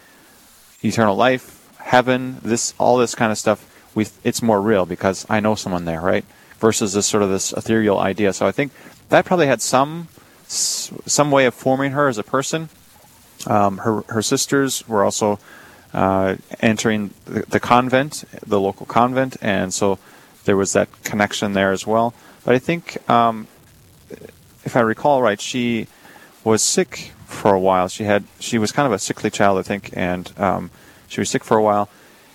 eternal 0.82 1.16
life, 1.16 1.68
heaven, 1.78 2.38
this 2.42 2.74
all 2.78 2.96
this 2.98 3.14
kind 3.14 3.32
of 3.32 3.38
stuff, 3.38 3.66
we 3.94 4.06
it's 4.24 4.42
more 4.42 4.60
real 4.60 4.86
because 4.86 5.26
I 5.30 5.40
know 5.40 5.54
someone 5.54 5.84
there, 5.84 6.00
right? 6.00 6.24
Versus 6.58 6.92
this 6.92 7.06
sort 7.06 7.22
of 7.22 7.30
this 7.30 7.52
ethereal 7.52 7.98
idea. 7.98 8.32
So 8.32 8.46
I 8.46 8.52
think 8.52 8.72
that 9.08 9.24
probably 9.24 9.46
had 9.46 9.62
some 9.62 10.08
some 10.46 11.30
way 11.30 11.46
of 11.46 11.54
forming 11.54 11.92
her 11.92 12.08
as 12.08 12.18
a 12.18 12.24
person. 12.24 12.68
Um, 13.46 13.78
her 13.78 14.02
her 14.08 14.22
sisters 14.22 14.86
were 14.88 15.04
also 15.04 15.38
uh, 15.94 16.36
entering 16.60 17.10
the, 17.24 17.42
the 17.42 17.60
convent, 17.60 18.24
the 18.46 18.60
local 18.60 18.86
convent, 18.86 19.36
and 19.40 19.72
so 19.72 19.98
there 20.44 20.56
was 20.56 20.72
that 20.72 20.88
connection 21.04 21.52
there 21.52 21.72
as 21.72 21.86
well. 21.86 22.14
But 22.44 22.54
I 22.54 22.58
think, 22.58 23.08
um, 23.08 23.46
if 24.64 24.76
I 24.76 24.80
recall 24.80 25.22
right, 25.22 25.40
she 25.40 25.86
was 26.44 26.62
sick 26.62 27.12
for 27.26 27.52
a 27.54 27.60
while. 27.60 27.88
She 27.88 28.04
had 28.04 28.24
she 28.38 28.58
was 28.58 28.72
kind 28.72 28.86
of 28.86 28.92
a 28.92 28.98
sickly 28.98 29.30
child, 29.30 29.58
I 29.58 29.62
think, 29.62 29.90
and 29.94 30.32
um, 30.38 30.70
she 31.08 31.20
was 31.20 31.28
sick 31.30 31.44
for 31.44 31.56
a 31.56 31.62
while. 31.62 31.88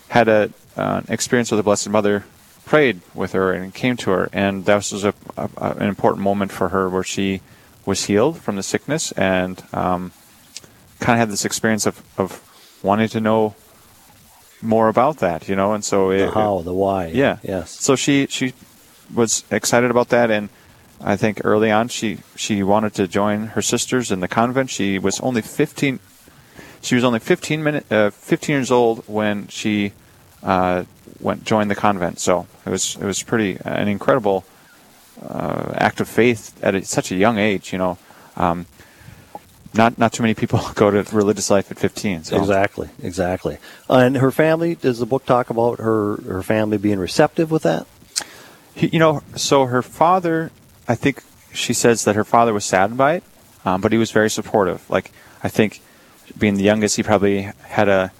Had 0.09 0.27
a 0.27 0.51
uh, 0.77 1.01
experience 1.09 1.51
with 1.51 1.57
the 1.59 1.63
Blessed 1.63 1.89
Mother, 1.89 2.25
prayed 2.65 3.01
with 3.13 3.31
her, 3.33 3.51
and 3.53 3.73
came 3.73 3.97
to 3.97 4.11
her, 4.11 4.29
and 4.33 4.65
that 4.65 4.75
was 4.75 5.03
a, 5.03 5.13
a, 5.37 5.49
an 5.57 5.87
important 5.87 6.23
moment 6.23 6.51
for 6.51 6.69
her 6.69 6.89
where 6.89 7.03
she 7.03 7.41
was 7.85 8.05
healed 8.05 8.37
from 8.39 8.55
the 8.55 8.63
sickness 8.63 9.11
and 9.13 9.63
um, 9.73 10.11
kind 10.99 11.13
of 11.15 11.19
had 11.19 11.29
this 11.29 11.45
experience 11.45 11.85
of, 11.85 12.01
of 12.17 12.41
wanting 12.81 13.07
to 13.07 13.19
know 13.21 13.53
more 14.61 14.87
about 14.87 15.17
that, 15.17 15.47
you 15.47 15.55
know, 15.55 15.73
and 15.73 15.83
so 15.85 16.09
The 16.09 16.27
it, 16.27 16.33
how, 16.33 16.61
the 16.61 16.73
why. 16.73 17.07
yeah. 17.07 17.37
Yes. 17.43 17.71
So 17.79 17.95
she 17.95 18.25
she 18.27 18.53
was 19.13 19.43
excited 19.51 19.91
about 19.91 20.09
that, 20.09 20.31
and 20.31 20.49
I 21.01 21.15
think 21.15 21.41
early 21.43 21.71
on 21.71 21.87
she 21.87 22.19
she 22.35 22.63
wanted 22.63 22.93
to 22.95 23.07
join 23.07 23.47
her 23.47 23.61
sisters 23.61 24.11
in 24.11 24.19
the 24.19 24.27
convent. 24.27 24.69
She 24.69 24.99
was 24.99 25.19
only 25.19 25.41
fifteen. 25.41 25.99
She 26.81 26.95
was 26.95 27.03
only 27.03 27.19
fifteen 27.19 27.63
minute 27.63 27.91
uh, 27.91 28.09
fifteen 28.09 28.55
years 28.55 28.71
old 28.71 29.03
when 29.07 29.47
she 29.47 29.93
uh, 30.43 30.85
went 31.19 31.43
joined 31.43 31.69
the 31.69 31.75
convent. 31.75 32.19
So 32.19 32.47
it 32.65 32.69
was 32.69 32.95
it 32.95 33.05
was 33.05 33.21
pretty 33.23 33.57
an 33.65 33.87
incredible 33.87 34.45
uh, 35.21 35.73
act 35.75 35.99
of 35.99 36.07
faith 36.07 36.57
at 36.63 36.75
a, 36.75 36.85
such 36.85 37.11
a 37.11 37.15
young 37.15 37.37
age. 37.37 37.71
You 37.71 37.79
know. 37.79 37.97
Um, 38.37 38.65
not 39.77 39.97
not 39.97 40.13
too 40.13 40.23
many 40.23 40.33
people 40.33 40.61
go 40.75 40.89
to 40.89 41.03
religious 41.15 41.49
life 41.49 41.71
at 41.71 41.77
15. 41.77 42.25
So. 42.25 42.37
Exactly, 42.37 42.89
exactly. 43.01 43.57
And 43.89 44.17
her 44.17 44.31
family, 44.31 44.75
does 44.75 44.99
the 44.99 45.05
book 45.05 45.25
talk 45.25 45.49
about 45.49 45.79
her, 45.79 46.17
her 46.17 46.43
family 46.43 46.77
being 46.77 46.99
receptive 46.99 47.51
with 47.51 47.63
that? 47.63 47.85
He, 48.73 48.87
you 48.87 48.99
know, 48.99 49.21
so 49.35 49.65
her 49.65 49.81
father, 49.81 50.51
I 50.87 50.95
think 50.95 51.23
she 51.53 51.73
says 51.73 52.05
that 52.05 52.15
her 52.15 52.23
father 52.23 52.53
was 52.53 52.65
saddened 52.65 52.97
by 52.97 53.15
it, 53.15 53.23
um, 53.63 53.81
but 53.81 53.91
he 53.91 53.97
was 53.97 54.11
very 54.11 54.29
supportive. 54.29 54.87
Like, 54.89 55.11
I 55.43 55.49
think 55.49 55.81
being 56.37 56.55
the 56.55 56.63
youngest, 56.63 56.95
he 56.95 57.03
probably 57.03 57.51
had 57.63 57.89
a, 57.89 58.11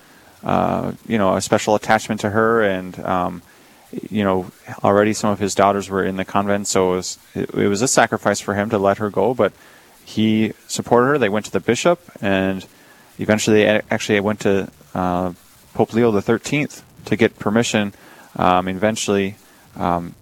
uh, 0.43 0.93
you 1.07 1.17
know, 1.17 1.35
a 1.35 1.41
special 1.41 1.75
attachment 1.75 2.21
to 2.21 2.29
her, 2.29 2.63
and 2.63 2.99
um, 2.99 3.41
you 4.09 4.23
know, 4.23 4.51
already 4.83 5.13
some 5.13 5.29
of 5.29 5.39
his 5.39 5.55
daughters 5.55 5.89
were 5.89 6.03
in 6.03 6.17
the 6.17 6.25
convent, 6.25 6.67
so 6.67 6.93
it 6.93 6.95
was 6.95 7.19
it, 7.33 7.49
it 7.51 7.67
was 7.67 7.81
a 7.81 7.87
sacrifice 7.87 8.39
for 8.39 8.53
him 8.55 8.69
to 8.69 8.77
let 8.77 8.97
her 8.97 9.09
go, 9.09 9.33
but 9.33 9.53
he 10.03 10.53
supported 10.67 11.07
her. 11.07 11.17
They 11.17 11.29
went 11.29 11.45
to 11.45 11.51
the 11.51 11.59
bishop, 11.59 11.99
and 12.21 12.65
eventually 13.19 13.63
they 13.63 13.81
actually 13.89 14.19
went 14.19 14.41
to 14.41 14.71
uh, 14.93 15.33
Pope 15.73 15.93
Leo 15.93 16.11
the 16.11 16.21
Thirteenth 16.21 16.83
to 17.05 17.15
get 17.15 17.39
permission. 17.39 17.93
Um, 18.35 18.67
eventually, 18.67 19.35
um, 19.75 20.13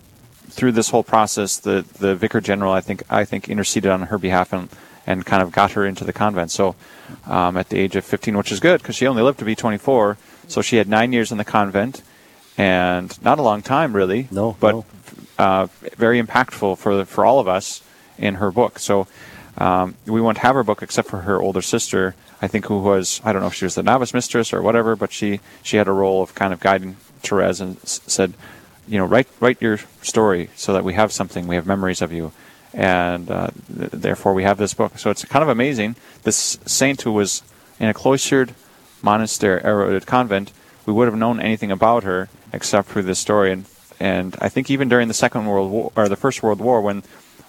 through 0.54 0.72
this 0.74 0.90
whole 0.90 1.04
process, 1.04 1.58
the 1.58 1.86
the 2.00 2.16
vicar 2.16 2.42
general, 2.42 2.72
I 2.74 2.82
think, 2.82 3.04
I 3.10 3.26
think 3.26 3.50
interceded 3.50 3.92
on 3.92 4.04
her 4.04 4.18
behalf 4.18 4.54
and 4.54 4.70
and 5.06 5.26
kind 5.26 5.44
of 5.44 5.52
got 5.52 5.72
her 5.74 5.86
into 5.86 6.04
the 6.06 6.14
convent. 6.14 6.52
So, 6.52 6.76
um, 7.28 7.58
at 7.58 7.68
the 7.70 7.78
age 7.78 7.96
of 7.98 8.06
15, 8.06 8.38
which 8.38 8.52
is 8.54 8.60
good 8.62 8.82
because 8.82 8.96
she 8.96 9.06
only 9.06 9.22
lived 9.22 9.40
to 9.40 9.46
be 9.46 9.54
24, 9.56 10.18
so 10.48 10.62
she 10.62 10.78
had 10.78 10.88
nine 10.88 11.12
years 11.12 11.30
in 11.32 11.38
the 11.38 11.44
convent, 11.44 12.02
and 12.58 13.22
not 13.22 13.38
a 13.40 13.42
long 13.42 13.62
time 13.62 13.94
really. 13.96 14.28
No, 14.32 14.56
but 14.60 14.72
no. 14.76 14.86
uh, 15.38 15.68
very 15.98 16.22
impactful 16.22 16.78
for 16.78 17.04
for 17.06 17.26
all 17.26 17.40
of 17.40 17.48
us 17.48 17.82
in 18.18 18.36
her 18.36 18.52
book. 18.52 18.80
So. 18.80 19.08
Um, 19.56 19.94
we 20.08 20.20
won't 20.20 20.40
have 20.40 20.56
her 20.56 20.64
book 20.64 20.82
except 20.82 21.08
for 21.08 21.20
her 21.20 21.40
older 21.40 21.62
sister, 21.62 22.16
I 22.42 22.48
think, 22.48 22.66
who 22.66 22.80
was 22.80 23.22
I 23.24 23.32
don't 23.32 23.44
know 23.44 23.50
if 23.50 23.54
she 23.54 23.66
was 23.66 23.76
the 23.76 23.84
novice 23.84 24.12
mistress 24.12 24.52
or 24.52 24.64
whatever, 24.64 24.96
but 24.96 25.12
she 25.12 25.42
she 25.62 25.78
had 25.78 25.88
a 25.88 25.92
role 25.92 26.24
of 26.24 26.34
kind 26.34 26.54
of 26.54 26.60
guiding 26.60 26.96
Therese 27.22 27.60
and 27.60 27.78
s- 27.84 28.02
said, 28.08 28.34
you 28.88 28.98
know, 28.98 29.06
write 29.06 29.28
write 29.40 29.62
your 29.62 29.78
story 30.02 30.50
so 30.56 30.74
that 30.74 30.84
we 30.84 30.94
have 30.94 31.12
something, 31.12 31.48
we 31.48 31.56
have 31.56 31.66
memories 31.66 32.02
of 32.02 32.12
you, 32.12 32.32
and 32.74 33.30
uh, 33.30 33.50
th- 33.78 33.92
therefore 33.92 34.34
we 34.34 34.44
have 34.44 34.58
this 34.58 34.74
book. 34.74 34.98
So 34.98 35.10
it's 35.10 35.26
kind 35.26 35.44
of 35.44 35.50
amazing. 35.50 35.96
This 36.24 36.58
saint 36.66 37.02
who 37.02 37.12
was 37.12 37.44
in 37.80 37.90
a 37.90 37.94
cloistered 37.94 38.54
monastery, 39.02 39.62
or 39.64 40.00
convent, 40.02 40.52
we 40.86 40.94
would 40.94 41.08
have 41.08 41.18
known 41.18 41.40
anything 41.40 41.72
about 41.72 42.04
her 42.04 42.30
except 42.52 42.90
through 42.90 43.04
this 43.04 43.20
story. 43.20 43.52
And 43.52 43.66
and 44.00 44.36
I 44.42 44.50
think 44.50 44.70
even 44.70 44.90
during 44.90 45.08
the 45.08 45.14
Second 45.14 45.46
World 45.46 45.72
War 45.72 45.92
or 45.96 46.10
the 46.10 46.16
First 46.16 46.44
World 46.44 46.60
War, 46.60 46.82
when 46.82 47.04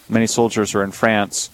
many 0.09 0.27
soldiers 0.27 0.75
were 0.75 0.85
in 0.85 0.93
France, 0.93 1.51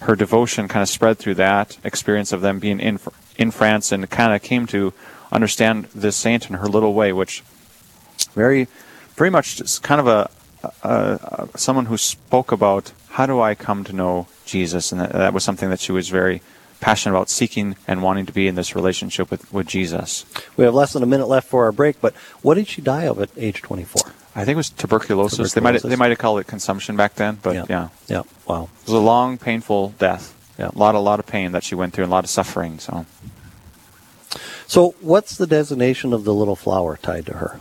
her 0.00 0.16
devotion 0.16 0.68
kind 0.68 0.82
of 0.82 0.88
spread 0.88 1.18
through 1.18 1.34
that 1.34 1.78
experience 1.84 2.32
of 2.32 2.40
them 2.40 2.58
being 2.58 2.80
in 2.80 2.98
in 3.36 3.50
France, 3.50 3.92
and 3.92 4.08
kind 4.10 4.34
of 4.34 4.42
came 4.42 4.66
to 4.66 4.92
understand 5.32 5.84
this 5.94 6.16
saint 6.16 6.50
in 6.50 6.56
her 6.56 6.66
little 6.66 6.94
way, 6.94 7.12
which 7.12 7.42
very, 8.34 8.68
very 9.20 9.30
much 9.30 9.56
just 9.56 9.82
kind 9.82 10.00
of 10.00 10.06
a, 10.06 10.30
a, 10.82 11.48
a 11.52 11.58
someone 11.58 11.86
who 11.86 11.98
spoke 11.98 12.50
about 12.52 12.92
how 13.10 13.26
do 13.26 13.38
I 13.38 13.54
come 13.54 13.84
to 13.84 13.92
know 13.92 14.28
Jesus, 14.46 14.92
and 14.92 15.00
that, 15.02 15.12
that 15.12 15.34
was 15.34 15.44
something 15.44 15.68
that 15.68 15.78
she 15.78 15.92
was 15.92 16.08
very 16.08 16.40
passionate 16.80 17.14
about 17.14 17.28
seeking 17.28 17.76
and 17.86 18.02
wanting 18.02 18.24
to 18.24 18.32
be 18.32 18.48
in 18.48 18.54
this 18.54 18.74
relationship 18.74 19.30
with, 19.30 19.52
with 19.52 19.66
Jesus. 19.66 20.24
We 20.56 20.64
have 20.64 20.72
less 20.72 20.94
than 20.94 21.02
a 21.02 21.06
minute 21.06 21.26
left 21.26 21.46
for 21.48 21.66
our 21.66 21.72
break, 21.72 22.00
but 22.00 22.14
what 22.40 22.54
did 22.54 22.66
she 22.66 22.80
die 22.80 23.02
of 23.02 23.20
at 23.20 23.28
age 23.36 23.60
24? 23.60 24.10
I 24.34 24.46
think 24.46 24.54
it 24.54 24.56
was 24.56 24.70
tuberculosis. 24.70 25.52
tuberculosis. 25.52 25.52
They 25.52 25.60
might 25.60 25.82
they 25.82 25.96
might 25.96 26.10
have 26.12 26.18
called 26.18 26.40
it 26.40 26.46
consumption 26.46 26.96
back 26.96 27.16
then, 27.16 27.38
but 27.42 27.54
yeah. 27.54 27.66
yeah. 27.68 27.88
Yeah. 28.08 28.22
Wow. 28.46 28.70
It 28.80 28.86
was 28.86 28.94
a 28.94 28.98
long, 28.98 29.36
painful 29.36 29.90
death. 29.98 30.34
Yeah. 30.58 30.70
A 30.74 30.78
lot, 30.78 30.94
a 30.94 30.98
lot 30.98 31.20
of 31.20 31.26
pain 31.26 31.52
that 31.52 31.62
she 31.62 31.74
went 31.74 31.92
through, 31.92 32.04
and 32.04 32.12
a 32.12 32.14
lot 32.14 32.24
of 32.24 32.30
suffering. 32.30 32.78
So. 32.78 33.04
So, 34.66 34.94
what's 35.00 35.36
the 35.36 35.48
designation 35.48 36.14
of 36.14 36.24
the 36.24 36.32
little 36.32 36.56
flower 36.56 36.96
tied 36.96 37.26
to 37.26 37.34
her? 37.34 37.58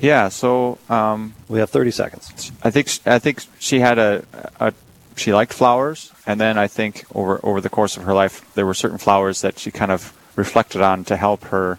Yeah. 0.00 0.28
So. 0.28 0.78
Um, 0.88 1.34
we 1.48 1.58
have 1.58 1.70
30 1.70 1.90
seconds. 1.90 2.52
I 2.62 2.70
think 2.70 2.88
I 3.06 3.18
think 3.18 3.42
she 3.58 3.80
had 3.80 3.98
a, 3.98 4.24
a 4.60 4.72
she 5.16 5.34
liked 5.34 5.52
flowers, 5.52 6.12
and 6.26 6.40
then 6.40 6.56
I 6.58 6.66
think 6.66 7.04
over 7.14 7.40
over 7.42 7.60
the 7.60 7.68
course 7.68 7.96
of 7.96 8.04
her 8.04 8.14
life, 8.14 8.52
there 8.54 8.64
were 8.64 8.74
certain 8.74 8.98
flowers 8.98 9.42
that 9.42 9.58
she 9.58 9.70
kind 9.70 9.90
of 9.90 10.16
reflected 10.36 10.80
on 10.80 11.04
to 11.04 11.16
help 11.16 11.44
her 11.44 11.78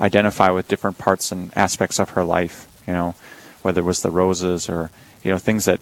identify 0.00 0.50
with 0.50 0.68
different 0.68 0.98
parts 0.98 1.32
and 1.32 1.50
aspects 1.56 1.98
of 1.98 2.10
her 2.10 2.24
life. 2.24 2.68
You 2.86 2.92
know, 2.92 3.14
whether 3.62 3.80
it 3.80 3.84
was 3.84 4.02
the 4.02 4.10
roses 4.10 4.68
or 4.68 4.90
you 5.24 5.30
know 5.30 5.38
things 5.38 5.64
that 5.64 5.80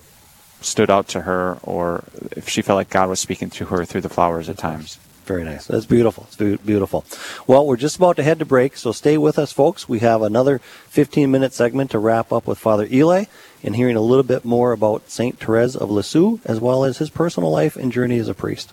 stood 0.60 0.90
out 0.90 1.08
to 1.08 1.22
her, 1.22 1.58
or 1.62 2.04
if 2.32 2.48
she 2.48 2.62
felt 2.62 2.76
like 2.76 2.88
God 2.88 3.08
was 3.08 3.20
speaking 3.20 3.50
to 3.50 3.66
her 3.66 3.84
through 3.84 4.00
the 4.00 4.08
flowers 4.08 4.48
at 4.48 4.56
times. 4.56 4.98
Very 5.24 5.44
nice. 5.44 5.66
That's 5.66 5.86
beautiful. 5.86 6.26
It's 6.28 6.36
beautiful. 6.36 7.04
Well, 7.46 7.66
we're 7.66 7.78
just 7.78 7.96
about 7.96 8.16
to 8.16 8.22
head 8.22 8.38
to 8.40 8.44
break, 8.44 8.76
so 8.76 8.92
stay 8.92 9.16
with 9.16 9.38
us, 9.38 9.52
folks. 9.52 9.88
We 9.88 10.00
have 10.00 10.20
another 10.20 10.58
15 10.58 11.30
minute 11.30 11.54
segment 11.54 11.90
to 11.92 11.98
wrap 11.98 12.30
up 12.30 12.46
with 12.46 12.58
Father 12.58 12.86
Eli 12.92 13.24
and 13.62 13.74
hearing 13.74 13.96
a 13.96 14.02
little 14.02 14.22
bit 14.22 14.44
more 14.44 14.72
about 14.72 15.10
St. 15.10 15.38
Therese 15.38 15.76
of 15.76 15.90
Lisieux, 15.90 16.40
as 16.44 16.60
well 16.60 16.84
as 16.84 16.98
his 16.98 17.08
personal 17.08 17.50
life 17.50 17.74
and 17.76 17.90
journey 17.90 18.18
as 18.18 18.28
a 18.28 18.34
priest. 18.34 18.72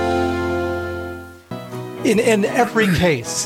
in, 2.03 2.19
in 2.19 2.45
every 2.45 2.87
case, 2.95 3.45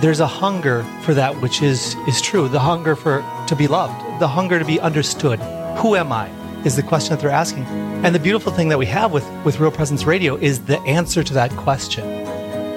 there's 0.00 0.20
a 0.20 0.26
hunger 0.26 0.84
for 1.02 1.12
that 1.14 1.40
which 1.40 1.60
is, 1.60 1.96
is 2.06 2.20
true, 2.20 2.48
the 2.48 2.60
hunger 2.60 2.94
for 2.94 3.24
to 3.48 3.56
be 3.56 3.66
loved, 3.66 4.20
the 4.20 4.28
hunger 4.28 4.58
to 4.58 4.64
be 4.64 4.78
understood. 4.78 5.40
Who 5.78 5.96
am 5.96 6.12
I? 6.12 6.30
Is 6.64 6.76
the 6.76 6.82
question 6.82 7.10
that 7.10 7.20
they're 7.20 7.30
asking. 7.30 7.64
And 7.64 8.14
the 8.14 8.20
beautiful 8.20 8.52
thing 8.52 8.68
that 8.68 8.78
we 8.78 8.86
have 8.86 9.12
with, 9.12 9.28
with 9.44 9.58
Real 9.58 9.72
Presence 9.72 10.04
Radio 10.04 10.36
is 10.36 10.64
the 10.64 10.78
answer 10.82 11.24
to 11.24 11.34
that 11.34 11.50
question. 11.52 12.04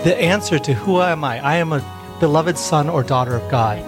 The 0.03 0.15
answer 0.17 0.57
to 0.57 0.74
who 0.74 1.01
am 1.01 1.24
I? 1.24 1.39
I 1.45 1.55
am 1.57 1.74
a 1.74 2.17
beloved 2.19 2.57
son 2.57 2.89
or 2.89 3.03
daughter 3.03 3.36
of 3.36 3.51
God. 3.51 3.79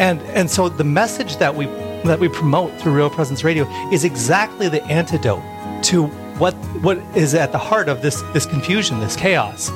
And 0.00 0.20
and 0.34 0.50
so 0.50 0.68
the 0.68 0.84
message 0.84 1.36
that 1.38 1.54
we 1.54 1.66
that 2.04 2.18
we 2.18 2.28
promote 2.28 2.72
through 2.80 2.94
Real 2.94 3.10
Presence 3.10 3.44
Radio 3.44 3.68
is 3.92 4.04
exactly 4.04 4.68
the 4.68 4.82
antidote 4.84 5.42
to 5.84 6.06
what 6.38 6.54
what 6.82 6.98
is 7.16 7.34
at 7.34 7.52
the 7.52 7.58
heart 7.58 7.88
of 7.88 8.00
this 8.00 8.22
this 8.32 8.46
confusion, 8.46 9.00
this 9.00 9.16
chaos 9.16 9.70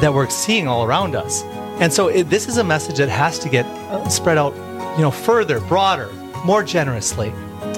that 0.00 0.12
we're 0.12 0.30
seeing 0.30 0.68
all 0.68 0.84
around 0.84 1.14
us. 1.14 1.42
And 1.80 1.92
so 1.92 2.08
it, 2.08 2.30
this 2.30 2.48
is 2.48 2.56
a 2.56 2.64
message 2.64 2.96
that 2.98 3.08
has 3.08 3.38
to 3.40 3.48
get 3.48 3.66
uh, 3.66 4.08
spread 4.08 4.38
out, 4.38 4.54
you 4.96 5.02
know, 5.02 5.10
further, 5.10 5.60
broader, 5.60 6.12
more 6.44 6.62
generously. 6.62 7.32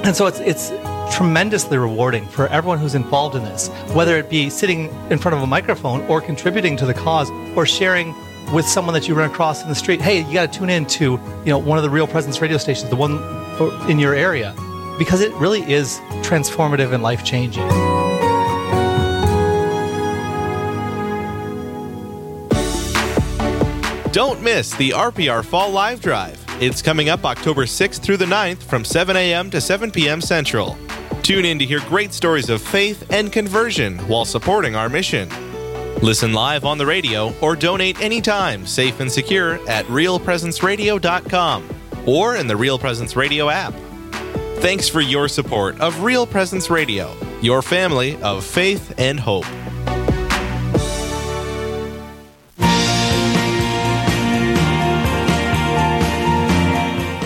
And 0.05 0.15
so 0.15 0.27
it's 0.27 0.41
it's 0.41 0.71
tremendously 1.15 1.77
rewarding 1.77 2.27
for 2.29 2.47
everyone 2.49 2.79
who's 2.79 2.95
involved 2.95 3.35
in 3.35 3.43
this, 3.43 3.69
whether 3.93 4.17
it 4.17 4.31
be 4.31 4.49
sitting 4.49 4.89
in 5.11 5.19
front 5.19 5.35
of 5.37 5.43
a 5.43 5.47
microphone 5.47 6.03
or 6.03 6.21
contributing 6.21 6.77
to 6.77 6.87
the 6.87 6.95
cause 6.95 7.29
or 7.57 7.67
sharing 7.67 8.15
with 8.53 8.67
someone 8.67 8.95
that 8.95 9.09
you 9.09 9.15
run 9.15 9.31
across 9.31 9.63
in 9.63 9.69
the 9.69 9.75
street. 9.75 10.01
Hey, 10.01 10.23
you 10.25 10.35
got 10.35 10.53
to 10.53 10.59
tune 10.59 10.71
in 10.71 10.87
to, 10.87 11.05
you 11.13 11.21
know, 11.47 11.59
one 11.59 11.79
of 11.79 11.85
the 11.85 11.91
Real 11.91 12.07
Presence 12.07 12.41
radio 12.41 12.59
stations, 12.59 12.91
the 12.91 12.97
one 12.97 13.19
in 13.91 13.99
your 13.99 14.15
area, 14.15 14.55
because 14.99 15.21
it 15.21 15.33
really 15.35 15.63
is 15.71 15.99
transformative 16.23 16.93
and 16.93 17.03
life-changing. 17.03 18.10
Don't 24.21 24.43
miss 24.43 24.77
the 24.77 24.91
RPR 24.91 25.43
Fall 25.43 25.71
Live 25.71 26.03
Drive. 26.03 26.45
It's 26.61 26.83
coming 26.83 27.09
up 27.09 27.25
October 27.25 27.65
6th 27.65 28.01
through 28.01 28.19
the 28.19 28.27
9th 28.27 28.59
from 28.59 28.85
7 28.85 29.17
a.m. 29.17 29.49
to 29.49 29.63
7 29.63 29.91
p.m. 29.91 30.21
Central. 30.21 30.77
Tune 31.23 31.47
in 31.47 31.59
to 31.59 31.65
hear 31.65 31.81
great 31.89 32.13
stories 32.13 32.51
of 32.51 32.61
faith 32.61 33.11
and 33.11 33.33
conversion 33.33 33.97
while 34.09 34.27
supporting 34.27 34.77
our 34.77 34.91
mission. 34.91 35.27
Listen 36.03 36.35
live 36.35 36.67
on 36.67 36.77
the 36.77 36.85
radio 36.85 37.33
or 37.41 37.57
donate 37.57 37.99
anytime, 38.03 38.67
safe 38.67 39.01
and 39.01 39.11
secure, 39.11 39.55
at 39.67 39.87
realpresenceradio.com 39.87 41.69
or 42.05 42.37
in 42.37 42.47
the 42.47 42.57
Real 42.59 42.79
Presence 42.79 43.17
Radio 43.17 43.49
app. 43.49 43.73
Thanks 44.59 44.87
for 44.87 45.01
your 45.01 45.29
support 45.29 45.81
of 45.81 46.03
Real 46.03 46.27
Presence 46.27 46.69
Radio, 46.69 47.17
your 47.41 47.63
family 47.63 48.21
of 48.21 48.45
faith 48.45 48.93
and 48.99 49.19
hope. 49.19 49.47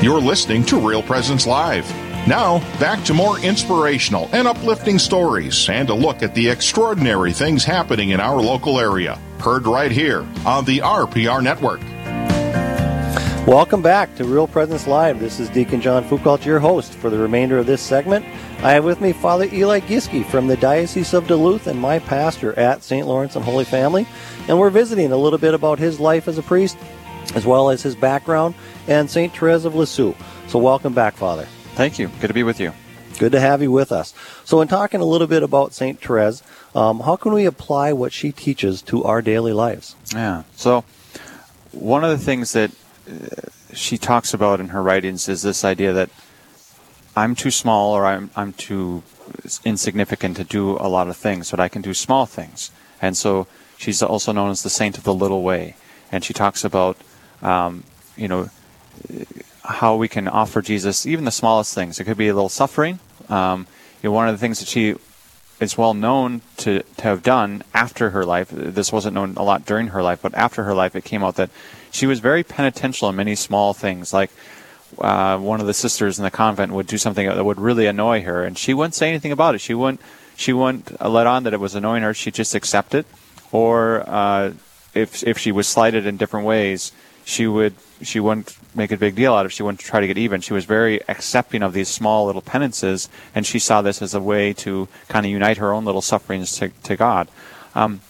You're 0.05 0.21
listening 0.21 0.67
to 0.67 0.79
Real 0.79 1.03
Presence 1.03 1.47
Live. 1.47 1.89
Now, 2.29 2.59
back 2.79 3.03
to 3.07 3.15
more 3.15 3.39
inspirational 3.39 4.29
and 4.35 4.47
uplifting 4.47 4.99
stories 4.99 5.67
and 5.71 5.89
a 5.89 5.95
look 5.95 6.23
at 6.23 6.35
the 6.35 6.47
extraordinary 6.47 7.33
things 7.33 7.65
happening 7.65 8.11
in 8.11 8.21
our 8.21 8.37
local 8.37 8.79
area. 8.79 9.19
Heard 9.41 9.67
right 9.67 9.91
here 9.91 10.27
on 10.45 10.67
the 10.67 10.81
RPR 10.81 11.43
Network. 11.43 11.81
Welcome 13.47 13.81
back 13.81 14.15
to 14.17 14.27
Real 14.27 14.47
Presence 14.47 14.87
Live. 14.87 15.21
This 15.21 15.41
is 15.41 15.49
Deacon 15.49 15.81
John 15.81 16.05
Foucault, 16.05 16.45
your 16.45 16.59
host 16.59 16.93
for 16.93 17.09
the 17.09 17.19
remainder 17.19 17.57
of 17.57 17.65
this 17.65 17.81
segment. 17.81 18.27
I 18.59 18.73
have 18.73 18.85
with 18.85 19.01
me 19.01 19.15
Father 19.15 19.49
Eli 19.51 19.81
Giske 19.81 20.27
from 20.27 20.49
the 20.49 20.57
Diocese 20.59 21.15
of 21.15 21.27
Duluth 21.27 21.67
and 21.67 21.81
my 21.81 21.99
pastor 21.99 22.53
at 22.59 22.83
St. 22.83 23.07
Lawrence 23.07 23.37
and 23.37 23.45
Holy 23.45 23.65
Family. 23.65 24.07
And 24.49 24.59
we're 24.59 24.69
visiting 24.69 25.13
a 25.13 25.17
little 25.17 25.39
bit 25.39 25.55
about 25.55 25.79
his 25.79 25.99
life 25.99 26.29
as 26.29 26.37
a 26.37 26.43
priest, 26.43 26.77
as 27.35 27.47
well 27.47 27.71
as 27.71 27.83
his 27.83 27.95
background 27.97 28.55
and 28.87 29.11
St. 29.11 29.35
Therese 29.35 29.65
of 29.65 29.75
Lisieux. 29.75 30.15
So, 30.49 30.59
welcome 30.59 30.95
back, 30.95 31.15
Father. 31.15 31.47
Thank 31.75 31.99
you. 31.99 32.09
Good 32.21 32.29
to 32.29 32.35
be 32.35 32.43
with 32.43 32.61
you. 32.61 32.73
Good 33.19 33.33
to 33.33 33.41
have 33.41 33.63
you 33.63 33.71
with 33.71 33.93
us. 33.93 34.13
So, 34.45 34.61
in 34.61 34.69
talking 34.69 35.01
a 35.01 35.05
little 35.05 35.27
bit 35.27 35.43
about 35.43 35.73
St. 35.73 36.01
Therese, 36.01 36.43
um, 36.75 37.01
how 37.01 37.17
can 37.17 37.33
we 37.33 37.45
apply 37.47 37.93
what 37.93 38.13
she 38.13 38.33
teaches 38.33 38.83
to 38.83 39.05
our 39.05 39.23
daily 39.23 39.53
lives? 39.53 39.95
Yeah. 40.13 40.43
So, 40.57 40.85
one 41.73 42.05
of 42.05 42.11
the 42.11 42.25
things 42.25 42.53
that 42.53 42.73
uh, 43.09 43.49
she 43.73 43.99
talks 43.99 44.35
about 44.35 44.61
in 44.61 44.69
her 44.69 44.83
writings 44.83 45.29
is 45.29 45.43
this 45.43 45.65
idea 45.65 45.93
that 45.93 46.11
I'm 47.17 47.35
too 47.35 47.51
small 47.51 47.93
or 47.93 48.05
I'm, 48.05 48.31
I'm 48.35 48.53
too 48.53 49.03
insignificant 49.65 50.37
to 50.37 50.45
do 50.45 50.73
a 50.73 50.89
lot 50.89 51.09
of 51.09 51.17
things, 51.17 51.51
but 51.51 51.61
I 51.61 51.69
can 51.69 51.83
do 51.83 51.95
small 51.95 52.27
things. 52.27 52.71
And 53.01 53.17
so, 53.17 53.47
she's 53.77 54.03
also 54.03 54.33
known 54.33 54.51
as 54.51 54.63
the 54.63 54.71
Saint 54.71 54.99
of 54.99 55.05
the 55.05 55.15
Little 55.15 55.43
Way. 55.43 55.77
And 56.11 56.25
she 56.25 56.33
talks 56.33 56.65
about, 56.65 56.97
um, 57.45 57.85
you 58.17 58.29
know, 58.29 58.51
how 59.65 59.97
we 59.97 60.09
can 60.09 60.29
offer 60.29 60.61
Jesus 60.63 61.07
even 61.07 61.25
the 61.25 61.31
smallest 61.31 61.75
things. 61.75 61.99
It 62.01 62.05
could 62.05 62.17
be 62.17 62.29
a 62.29 62.35
little 62.35 62.49
suffering. 62.49 62.99
Um, 63.29 63.67
you 64.03 64.11
know, 64.11 64.15
one 64.15 64.29
of 64.29 64.35
the 64.35 64.39
things 64.39 64.59
that 64.61 64.69
she 64.69 64.97
is 65.61 65.79
well 65.79 65.95
known 65.95 66.43
to, 66.59 66.83
to 66.97 67.03
have 67.03 67.23
done 67.23 67.63
after 67.73 68.11
her 68.11 68.25
life, 68.25 68.49
this 68.51 68.93
wasn't 68.93 69.15
known 69.15 69.35
a 69.37 69.43
lot 69.43 69.65
during 69.65 69.89
her 69.89 70.03
life, 70.03 70.21
but 70.21 70.35
after 70.35 70.65
her 70.65 70.75
life, 70.75 70.97
it 70.97 71.05
came 71.05 71.23
out 71.23 71.37
that 71.37 71.51
she 71.91 72.07
was 72.07 72.21
very 72.21 72.43
penitential 72.43 73.09
in 73.09 73.17
many 73.17 73.35
small 73.35 73.73
things. 73.73 74.13
Like 74.13 74.31
uh, 74.99 75.39
one 75.39 75.61
of 75.61 75.67
the 75.67 75.75
sisters 75.75 76.19
in 76.19 76.25
the 76.25 76.31
convent 76.31 76.73
would 76.73 76.87
do 76.87 76.99
something 76.99 77.27
that 77.27 77.45
would 77.45 77.61
really 77.61 77.87
annoy 77.87 78.23
her, 78.23 78.45
and 78.45 78.59
she 78.59 78.75
wouldn't 78.75 78.95
say 78.95 79.09
anything 79.09 79.33
about 79.33 79.55
it. 79.55 79.61
She 79.61 79.75
wouldn't 79.75 80.01
she 80.37 80.53
wouldn't 80.53 81.01
let 81.01 81.29
on 81.29 81.45
that 81.45 81.55
it 81.55 81.61
was 81.61 81.77
annoying 81.77 82.03
her. 82.03 82.13
She'd 82.13 82.35
just 82.35 82.55
accept 82.55 82.95
it, 82.95 83.07
or 83.53 84.03
uh, 84.09 84.53
if 84.95 85.23
if 85.25 85.39
she 85.39 85.53
was 85.53 85.69
slighted 85.69 86.07
in 86.07 86.17
different 86.17 86.47
ways, 86.47 86.93
she 87.25 87.47
would 87.47 87.75
she 88.03 88.21
wouldn't 88.21 88.57
make 88.75 88.93
a 88.93 88.97
big 88.97 89.15
deal 89.15 89.35
out 89.35 89.47
of. 89.47 89.51
it. 89.51 89.55
She 89.55 89.63
wouldn't 89.63 89.81
try 89.81 90.01
to 90.01 90.07
get 90.07 90.19
even. 90.19 90.41
She 90.41 90.53
was 90.53 90.65
very 90.65 91.01
accepting 91.09 91.63
of 91.63 91.73
these 91.73 91.89
small 91.89 92.27
little 92.27 92.43
penances, 92.43 93.09
and 93.35 93.47
she 93.47 93.59
saw 93.59 93.83
this 93.83 94.03
as 94.03 94.15
a 94.15 94.21
way 94.21 94.53
to 94.55 94.89
kind 95.09 95.25
of 95.25 95.33
unite 95.33 95.57
her 95.59 95.73
own 95.73 95.85
little 95.85 96.03
sufferings 96.03 96.53
to, 96.59 96.69
to 96.69 96.97
God. 96.97 97.29
Um, 97.75 98.01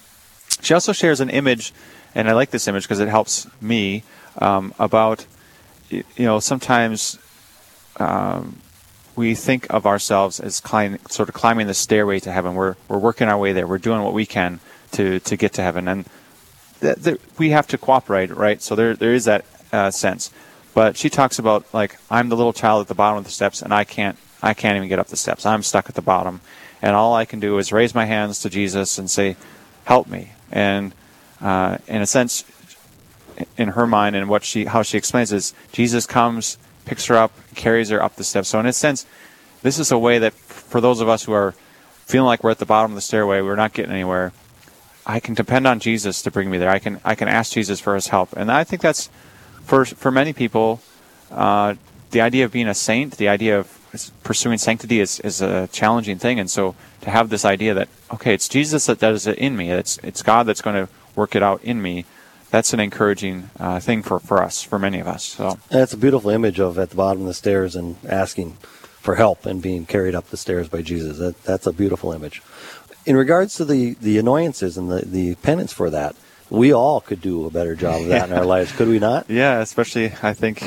she 0.60 0.74
also 0.74 0.92
shares 0.92 1.20
an 1.20 1.30
image, 1.30 1.72
and 2.14 2.28
I 2.28 2.32
like 2.32 2.50
this 2.50 2.66
image 2.66 2.84
because 2.84 3.00
it 3.00 3.08
helps 3.08 3.46
me 3.60 4.02
um, 4.38 4.74
about 4.78 5.26
you 5.90 6.04
know 6.18 6.40
sometimes 6.40 7.18
um, 7.98 8.56
we 9.14 9.34
think 9.34 9.66
of 9.70 9.86
ourselves 9.86 10.40
as 10.40 10.60
climb, 10.60 10.98
sort 11.08 11.28
of 11.28 11.34
climbing 11.34 11.66
the 11.66 11.74
stairway 11.74 12.18
to 12.20 12.32
heaven. 12.32 12.54
We're 12.54 12.76
we're 12.88 12.98
working 12.98 13.28
our 13.28 13.38
way 13.38 13.52
there. 13.52 13.66
We're 13.66 13.78
doing 13.78 14.02
what 14.02 14.12
we 14.12 14.26
can 14.26 14.60
to 14.92 15.20
to 15.20 15.36
get 15.36 15.52
to 15.54 15.62
heaven, 15.62 15.86
and 15.86 16.06
th- 16.84 17.02
th- 17.02 17.20
we 17.38 17.50
have 17.50 17.66
to 17.68 17.78
cooperate, 17.78 18.30
right? 18.30 18.60
So 18.60 18.76
there 18.76 18.94
there 18.94 19.14
is 19.14 19.24
that 19.24 19.44
uh, 19.72 19.90
sense. 19.90 20.30
But 20.74 20.96
she 20.96 21.08
talks 21.08 21.38
about 21.38 21.64
like 21.72 21.96
I'm 22.10 22.28
the 22.28 22.36
little 22.36 22.52
child 22.52 22.82
at 22.82 22.88
the 22.88 22.94
bottom 22.94 23.18
of 23.18 23.24
the 23.24 23.30
steps, 23.30 23.62
and 23.62 23.72
I 23.72 23.84
can't 23.84 24.18
I 24.42 24.54
can't 24.54 24.76
even 24.76 24.88
get 24.88 24.98
up 24.98 25.08
the 25.08 25.16
steps. 25.16 25.46
I'm 25.46 25.62
stuck 25.62 25.88
at 25.88 25.94
the 25.94 26.02
bottom, 26.02 26.40
and 26.82 26.94
all 26.94 27.14
I 27.14 27.24
can 27.24 27.40
do 27.40 27.58
is 27.58 27.72
raise 27.72 27.94
my 27.94 28.04
hands 28.04 28.40
to 28.40 28.50
Jesus 28.50 28.98
and 28.98 29.10
say, 29.10 29.36
"Help 29.84 30.06
me." 30.06 30.32
And 30.52 30.94
uh, 31.40 31.78
in 31.88 32.02
a 32.02 32.06
sense, 32.06 32.44
in 33.56 33.68
her 33.70 33.86
mind 33.86 34.14
and 34.14 34.28
what 34.28 34.44
she 34.44 34.66
how 34.66 34.82
she 34.82 34.98
explains 34.98 35.32
is 35.32 35.54
Jesus 35.72 36.06
comes, 36.06 36.58
picks 36.84 37.06
her 37.06 37.16
up, 37.16 37.32
carries 37.54 37.88
her 37.88 38.02
up 38.02 38.16
the 38.16 38.24
steps. 38.24 38.48
So 38.48 38.60
in 38.60 38.66
a 38.66 38.72
sense, 38.72 39.06
this 39.62 39.78
is 39.78 39.90
a 39.90 39.98
way 39.98 40.18
that 40.18 40.34
for 40.34 40.80
those 40.80 41.00
of 41.00 41.08
us 41.08 41.24
who 41.24 41.32
are 41.32 41.52
feeling 42.04 42.26
like 42.26 42.44
we're 42.44 42.50
at 42.50 42.58
the 42.58 42.66
bottom 42.66 42.92
of 42.92 42.96
the 42.96 43.00
stairway, 43.00 43.40
we're 43.40 43.56
not 43.56 43.72
getting 43.72 43.92
anywhere. 43.92 44.32
I 45.06 45.20
can 45.20 45.34
depend 45.34 45.66
on 45.66 45.80
Jesus 45.80 46.22
to 46.22 46.30
bring 46.30 46.50
me 46.50 46.58
there. 46.58 46.70
I 46.70 46.78
can 46.78 47.00
I 47.04 47.14
can 47.14 47.28
ask 47.28 47.52
Jesus 47.52 47.80
for 47.80 47.94
His 47.94 48.08
help, 48.08 48.32
and 48.36 48.50
I 48.50 48.64
think 48.64 48.82
that's 48.82 49.10
for 49.62 49.84
for 49.84 50.10
many 50.10 50.32
people. 50.32 50.80
Uh, 51.30 51.74
the 52.10 52.20
idea 52.20 52.44
of 52.44 52.52
being 52.52 52.68
a 52.68 52.74
saint, 52.74 53.16
the 53.16 53.28
idea 53.28 53.58
of 53.58 53.80
pursuing 54.22 54.58
sanctity 54.58 55.00
is, 55.00 55.18
is 55.20 55.40
a 55.40 55.68
challenging 55.72 56.18
thing, 56.18 56.38
and 56.38 56.48
so 56.48 56.76
to 57.00 57.10
have 57.10 57.28
this 57.28 57.44
idea 57.44 57.74
that 57.74 57.88
okay, 58.12 58.34
it's 58.34 58.48
Jesus 58.48 58.86
that 58.86 58.98
does 58.98 59.26
it 59.26 59.38
in 59.38 59.56
me, 59.56 59.70
it's 59.70 59.98
it's 60.02 60.22
God 60.22 60.46
that's 60.46 60.62
going 60.62 60.86
to 60.86 60.92
work 61.16 61.34
it 61.34 61.42
out 61.42 61.62
in 61.62 61.80
me 61.82 62.04
that's 62.54 62.72
an 62.72 62.78
encouraging 62.78 63.50
uh, 63.58 63.80
thing 63.80 64.00
for, 64.00 64.20
for 64.20 64.40
us, 64.40 64.62
for 64.62 64.78
many 64.78 65.00
of 65.00 65.08
us. 65.08 65.24
So 65.24 65.58
that's 65.70 65.92
a 65.92 65.96
beautiful 65.96 66.30
image 66.30 66.60
of 66.60 66.78
at 66.78 66.90
the 66.90 66.94
bottom 66.94 67.22
of 67.22 67.26
the 67.26 67.34
stairs 67.34 67.74
and 67.74 67.96
asking 68.08 68.52
for 68.52 69.16
help 69.16 69.44
and 69.44 69.60
being 69.60 69.86
carried 69.86 70.14
up 70.14 70.28
the 70.28 70.36
stairs 70.36 70.68
by 70.68 70.80
Jesus. 70.80 71.18
That, 71.18 71.42
that's 71.42 71.66
a 71.66 71.72
beautiful 71.72 72.12
image. 72.12 72.42
In 73.06 73.16
regards 73.16 73.54
to 73.56 73.64
the, 73.64 73.94
the 74.00 74.18
annoyances 74.18 74.76
and 74.78 74.90
the, 74.90 75.04
the 75.04 75.34
penance 75.36 75.72
for 75.72 75.90
that, 75.90 76.16
we 76.50 76.72
all 76.72 77.00
could 77.00 77.20
do 77.20 77.46
a 77.46 77.50
better 77.50 77.74
job 77.74 78.02
of 78.02 78.08
that 78.08 78.30
in 78.30 78.36
our 78.36 78.44
lives, 78.44 78.72
could 78.72 78.88
we 78.88 78.98
not? 78.98 79.26
Yeah, 79.28 79.60
especially 79.60 80.12
I 80.22 80.34
think 80.34 80.62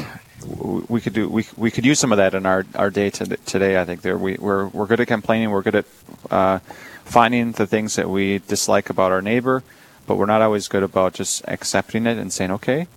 we 0.88 1.01
could 1.01 1.13
do 1.13 1.27
we, 1.27 1.46
we 1.56 1.72
could 1.72 1.86
use 1.86 2.00
some 2.00 2.12
of 2.12 2.17
that 2.17 2.34
in 2.34 2.46
our, 2.46 2.65
our 2.75 2.89
day 2.89 3.10
to, 3.12 3.38
today. 3.38 3.79
I 3.79 3.86
think 3.86 4.01
there 4.01 4.17
we 4.17 4.36
we're 4.36 4.67
we're 4.67 4.86
good 4.86 5.00
at 5.00 5.08
complaining. 5.08 5.50
We're 5.50 5.63
good 5.63 5.75
at 5.75 5.86
uh, 6.29 6.60
finding 7.06 7.53
the 7.53 7.67
things 7.67 7.96
that 7.96 8.10
we 8.10 8.39
dislike 8.39 8.89
about 8.89 9.12
our 9.12 9.22
neighbor 9.22 9.63
but 10.08 10.15
we're 10.15 10.25
not 10.25 10.41
always 10.41 10.67
good 10.67 10.82
about 10.82 11.13
just 11.13 11.43
accepting 11.47 12.08
it 12.08 12.17
and 12.17 12.34
saying, 12.34 12.50
okay, 12.52 12.88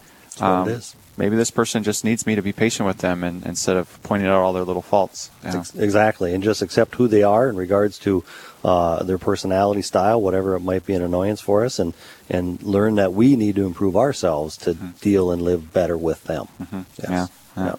um, 0.40 0.80
maybe 1.20 1.36
this 1.36 1.50
person 1.50 1.82
just 1.82 2.02
needs 2.02 2.26
me 2.26 2.34
to 2.34 2.40
be 2.40 2.50
patient 2.50 2.86
with 2.86 2.98
them 2.98 3.22
and, 3.22 3.44
instead 3.44 3.76
of 3.76 4.02
pointing 4.02 4.26
out 4.26 4.40
all 4.40 4.54
their 4.54 4.64
little 4.64 4.80
faults. 4.80 5.30
Ex- 5.44 5.74
exactly, 5.74 6.32
and 6.32 6.42
just 6.42 6.62
accept 6.62 6.94
who 6.94 7.06
they 7.08 7.22
are 7.22 7.46
in 7.50 7.56
regards 7.56 7.98
to 7.98 8.24
uh, 8.64 9.02
their 9.02 9.18
personality 9.18 9.82
style, 9.82 10.18
whatever 10.20 10.56
it 10.56 10.60
might 10.60 10.86
be 10.86 10.94
an 10.94 11.02
annoyance 11.02 11.42
for 11.42 11.62
us, 11.62 11.78
and, 11.78 11.92
and 12.30 12.62
learn 12.62 12.94
that 12.94 13.12
we 13.12 13.36
need 13.36 13.54
to 13.56 13.66
improve 13.66 13.96
ourselves 13.98 14.56
to 14.56 14.72
mm-hmm. 14.72 14.90
deal 15.02 15.30
and 15.30 15.42
live 15.42 15.74
better 15.74 15.98
with 15.98 16.24
them. 16.24 16.48
Mm-hmm. 16.58 16.80
Yes. 16.96 17.10
Yeah. 17.10 17.26
yeah. 17.56 17.64
yeah. 17.66 17.74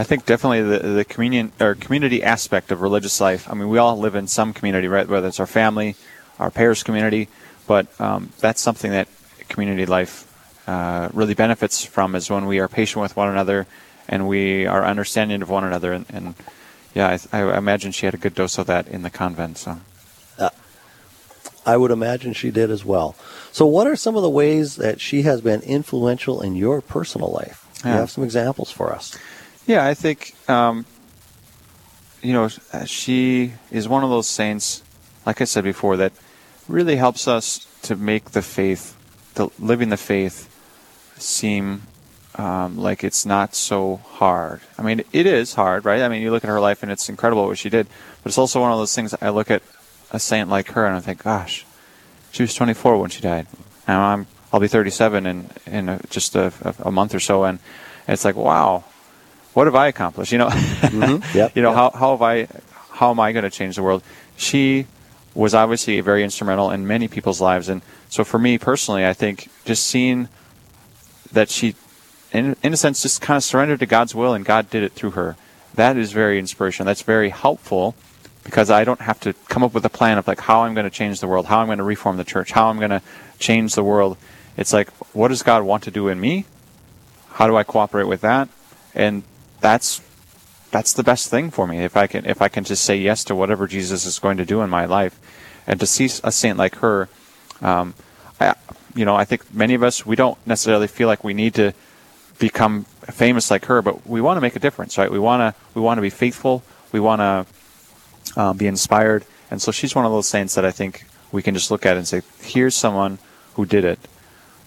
I 0.00 0.04
think 0.04 0.26
definitely 0.26 0.62
the 0.62 0.78
the 0.78 1.04
communion 1.04 1.50
or 1.60 1.74
community 1.74 2.22
aspect 2.22 2.70
of 2.70 2.82
religious 2.82 3.20
life. 3.20 3.50
I 3.50 3.54
mean, 3.54 3.68
we 3.68 3.78
all 3.78 3.98
live 3.98 4.14
in 4.14 4.28
some 4.28 4.54
community, 4.54 4.86
right? 4.86 5.08
Whether 5.08 5.26
it's 5.26 5.40
our 5.40 5.46
family, 5.46 5.96
our 6.38 6.52
parish 6.52 6.84
community, 6.84 7.26
but 7.66 7.88
um, 8.00 8.30
that's 8.38 8.60
something 8.60 8.92
that 8.92 9.08
community 9.48 9.86
life 9.86 10.27
uh, 10.68 11.08
really 11.14 11.32
benefits 11.32 11.82
from 11.82 12.14
is 12.14 12.28
when 12.28 12.44
we 12.44 12.58
are 12.58 12.68
patient 12.68 13.00
with 13.00 13.16
one 13.16 13.30
another 13.30 13.66
and 14.06 14.28
we 14.28 14.66
are 14.66 14.84
understanding 14.84 15.40
of 15.40 15.48
one 15.48 15.64
another. 15.64 15.94
And, 15.94 16.04
and 16.10 16.34
yeah, 16.94 17.16
I, 17.32 17.38
I, 17.38 17.56
imagine 17.56 17.90
she 17.90 18.04
had 18.04 18.14
a 18.14 18.18
good 18.18 18.34
dose 18.34 18.58
of 18.58 18.66
that 18.66 18.86
in 18.86 19.00
the 19.00 19.08
convent. 19.08 19.56
So. 19.56 19.80
Uh, 20.38 20.50
I 21.64 21.78
would 21.78 21.90
imagine 21.90 22.34
she 22.34 22.50
did 22.50 22.70
as 22.70 22.84
well. 22.84 23.16
So, 23.50 23.64
what 23.64 23.86
are 23.86 23.96
some 23.96 24.14
of 24.14 24.20
the 24.20 24.28
ways 24.28 24.76
that 24.76 25.00
she 25.00 25.22
has 25.22 25.40
been 25.40 25.62
influential 25.62 26.42
in 26.42 26.54
your 26.54 26.82
personal 26.82 27.30
life? 27.30 27.66
Yeah. 27.82 27.92
You 27.92 27.98
have 28.00 28.10
some 28.10 28.24
examples 28.24 28.70
for 28.70 28.92
us. 28.92 29.18
Yeah, 29.66 29.86
I 29.86 29.94
think 29.94 30.34
um, 30.50 30.84
you 32.20 32.34
know 32.34 32.48
she 32.84 33.54
is 33.70 33.88
one 33.88 34.04
of 34.04 34.10
those 34.10 34.26
saints, 34.26 34.82
like 35.24 35.40
I 35.40 35.44
said 35.44 35.64
before, 35.64 35.96
that 35.96 36.12
really 36.68 36.96
helps 36.96 37.26
us 37.26 37.66
to 37.82 37.96
make 37.96 38.32
the 38.32 38.42
faith, 38.42 38.96
the 39.34 39.48
living 39.58 39.88
the 39.88 39.96
faith, 39.96 40.48
seem 41.18 41.82
um, 42.36 42.78
like 42.78 43.02
it's 43.02 43.26
not 43.26 43.54
so 43.54 43.96
hard. 43.96 44.60
I 44.78 44.82
mean, 44.82 45.02
it 45.12 45.26
is 45.26 45.54
hard, 45.54 45.84
right? 45.84 46.02
I 46.02 46.08
mean, 46.08 46.22
you 46.22 46.30
look 46.30 46.44
at 46.44 46.48
her 46.48 46.60
life 46.60 46.82
and 46.82 46.92
it's 46.92 47.08
incredible 47.08 47.46
what 47.46 47.58
she 47.58 47.68
did, 47.68 47.86
but 48.22 48.30
it's 48.30 48.38
also 48.38 48.60
one 48.60 48.72
of 48.72 48.78
those 48.78 48.94
things. 48.94 49.14
I 49.20 49.30
look 49.30 49.50
at 49.50 49.62
a 50.10 50.20
saint 50.20 50.48
like 50.48 50.68
her 50.72 50.86
and 50.86 50.96
I 50.96 51.00
think, 51.00 51.24
gosh, 51.24 51.66
she 52.30 52.42
was 52.42 52.54
24 52.54 52.98
when 52.98 53.10
she 53.10 53.20
died. 53.20 53.46
Now 53.86 54.02
I'm 54.02 54.26
I'll 54.52 54.60
be 54.60 54.68
37 54.68 55.26
in 55.26 55.50
in 55.66 55.88
a, 55.88 56.00
just 56.08 56.34
a, 56.34 56.52
a, 56.78 56.90
month 56.90 57.14
or 57.14 57.20
so, 57.20 57.44
and 57.44 57.58
it's 58.06 58.24
like, 58.24 58.36
wow, 58.36 58.84
what 59.52 59.66
have 59.66 59.74
I 59.74 59.88
accomplished? 59.88 60.32
You 60.32 60.38
know, 60.38 60.48
mm-hmm. 60.48 61.22
yep, 61.36 61.54
you 61.54 61.62
know 61.62 61.70
yep. 61.70 61.92
how 61.92 61.98
how 61.98 62.10
have 62.12 62.22
I 62.22 62.48
how 62.90 63.10
am 63.10 63.20
I 63.20 63.32
going 63.32 63.44
to 63.44 63.50
change 63.50 63.76
the 63.76 63.82
world? 63.82 64.02
She 64.36 64.86
was 65.34 65.54
obviously 65.54 66.00
very 66.00 66.24
instrumental 66.24 66.70
in 66.70 66.86
many 66.86 67.08
people's 67.08 67.40
lives. 67.40 67.68
And 67.68 67.82
so 68.08 68.24
for 68.24 68.38
me 68.38 68.58
personally, 68.58 69.06
I 69.06 69.12
think 69.12 69.48
just 69.64 69.86
seeing 69.86 70.28
that 71.32 71.50
she, 71.50 71.74
in, 72.32 72.56
in 72.62 72.72
a 72.72 72.76
sense, 72.76 73.02
just 73.02 73.20
kind 73.20 73.36
of 73.36 73.44
surrendered 73.44 73.80
to 73.80 73.86
God's 73.86 74.14
will 74.14 74.34
and 74.34 74.44
God 74.44 74.70
did 74.70 74.82
it 74.82 74.92
through 74.92 75.12
her, 75.12 75.36
that 75.74 75.96
is 75.96 76.12
very 76.12 76.38
inspirational. 76.38 76.86
That's 76.86 77.02
very 77.02 77.30
helpful 77.30 77.94
because 78.44 78.70
I 78.70 78.84
don't 78.84 79.00
have 79.00 79.20
to 79.20 79.34
come 79.48 79.62
up 79.62 79.74
with 79.74 79.84
a 79.84 79.90
plan 79.90 80.18
of 80.18 80.26
like 80.26 80.40
how 80.40 80.62
I'm 80.62 80.74
going 80.74 80.84
to 80.84 80.90
change 80.90 81.20
the 81.20 81.26
world, 81.26 81.46
how 81.46 81.58
I'm 81.58 81.66
going 81.66 81.78
to 81.78 81.84
reform 81.84 82.16
the 82.16 82.24
church, 82.24 82.52
how 82.52 82.68
I'm 82.68 82.78
going 82.78 82.90
to 82.90 83.02
change 83.38 83.74
the 83.74 83.84
world. 83.84 84.16
It's 84.56 84.72
like, 84.72 84.90
what 85.14 85.28
does 85.28 85.42
God 85.42 85.62
want 85.62 85.84
to 85.84 85.90
do 85.90 86.08
in 86.08 86.18
me? 86.18 86.46
How 87.32 87.46
do 87.46 87.56
I 87.56 87.62
cooperate 87.62 88.08
with 88.08 88.22
that? 88.22 88.48
And 88.94 89.22
that's 89.60 90.00
that's 90.70 90.92
the 90.92 91.02
best 91.02 91.28
thing 91.28 91.50
for 91.50 91.66
me 91.66 91.84
if 91.84 91.96
I 91.96 92.06
can 92.06 92.26
if 92.26 92.42
I 92.42 92.48
can 92.48 92.64
just 92.64 92.84
say 92.84 92.96
yes 92.96 93.24
to 93.24 93.34
whatever 93.34 93.66
Jesus 93.66 94.04
is 94.04 94.18
going 94.18 94.36
to 94.38 94.44
do 94.44 94.60
in 94.62 94.70
my 94.70 94.84
life, 94.84 95.18
and 95.66 95.78
to 95.80 95.86
see 95.86 96.06
a 96.24 96.32
saint 96.32 96.58
like 96.58 96.76
her, 96.76 97.08
um, 97.60 97.94
I, 98.40 98.54
you 98.94 99.04
know, 99.04 99.14
I 99.16 99.24
think 99.24 99.52
many 99.54 99.74
of 99.74 99.82
us 99.82 100.04
we 100.06 100.16
don't 100.16 100.38
necessarily 100.46 100.86
feel 100.86 101.08
like 101.08 101.24
we 101.24 101.34
need 101.34 101.54
to 101.54 101.72
become 102.38 102.84
famous 103.10 103.50
like 103.50 103.66
her, 103.66 103.82
but 103.82 104.06
we 104.06 104.20
want 104.20 104.36
to 104.36 104.40
make 104.40 104.56
a 104.56 104.60
difference, 104.60 104.98
right? 104.98 105.10
We 105.10 105.18
want 105.18 105.40
to 105.40 105.60
we 105.74 105.82
want 105.82 105.98
to 105.98 106.02
be 106.02 106.10
faithful, 106.10 106.62
we 106.92 107.00
want 107.00 107.20
to 107.20 108.40
uh, 108.40 108.52
be 108.52 108.66
inspired, 108.66 109.24
and 109.50 109.60
so 109.60 109.72
she's 109.72 109.94
one 109.94 110.04
of 110.04 110.12
those 110.12 110.28
saints 110.28 110.54
that 110.54 110.64
I 110.64 110.70
think 110.70 111.04
we 111.32 111.42
can 111.42 111.54
just 111.54 111.70
look 111.70 111.84
at 111.84 111.96
and 111.96 112.06
say, 112.06 112.22
here's 112.40 112.74
someone 112.74 113.18
who 113.54 113.66
did 113.66 113.84
it. 113.84 113.98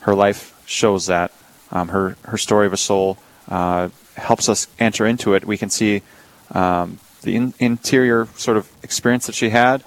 Her 0.02 0.14
life 0.14 0.62
shows 0.66 1.08
that. 1.08 1.32
Um, 1.72 1.88
her 1.88 2.18
her 2.24 2.38
story 2.38 2.68
of 2.68 2.74
a 2.74 2.78
soul. 2.78 3.18
Uh, 3.48 3.90
helps 4.18 4.50
us 4.50 4.68
enter 4.80 5.06
into 5.06 5.34
it. 5.34 5.46
We 5.46 5.58
can 5.58 5.70
see 5.70 6.02
um, 6.52 7.00
the 7.22 7.36
in- 7.36 7.54
interior 7.60 8.28
sort 8.36 8.58
of 8.58 8.70
experience 8.84 9.26
that 9.28 9.36
she 9.36 9.50
had, 9.50 9.84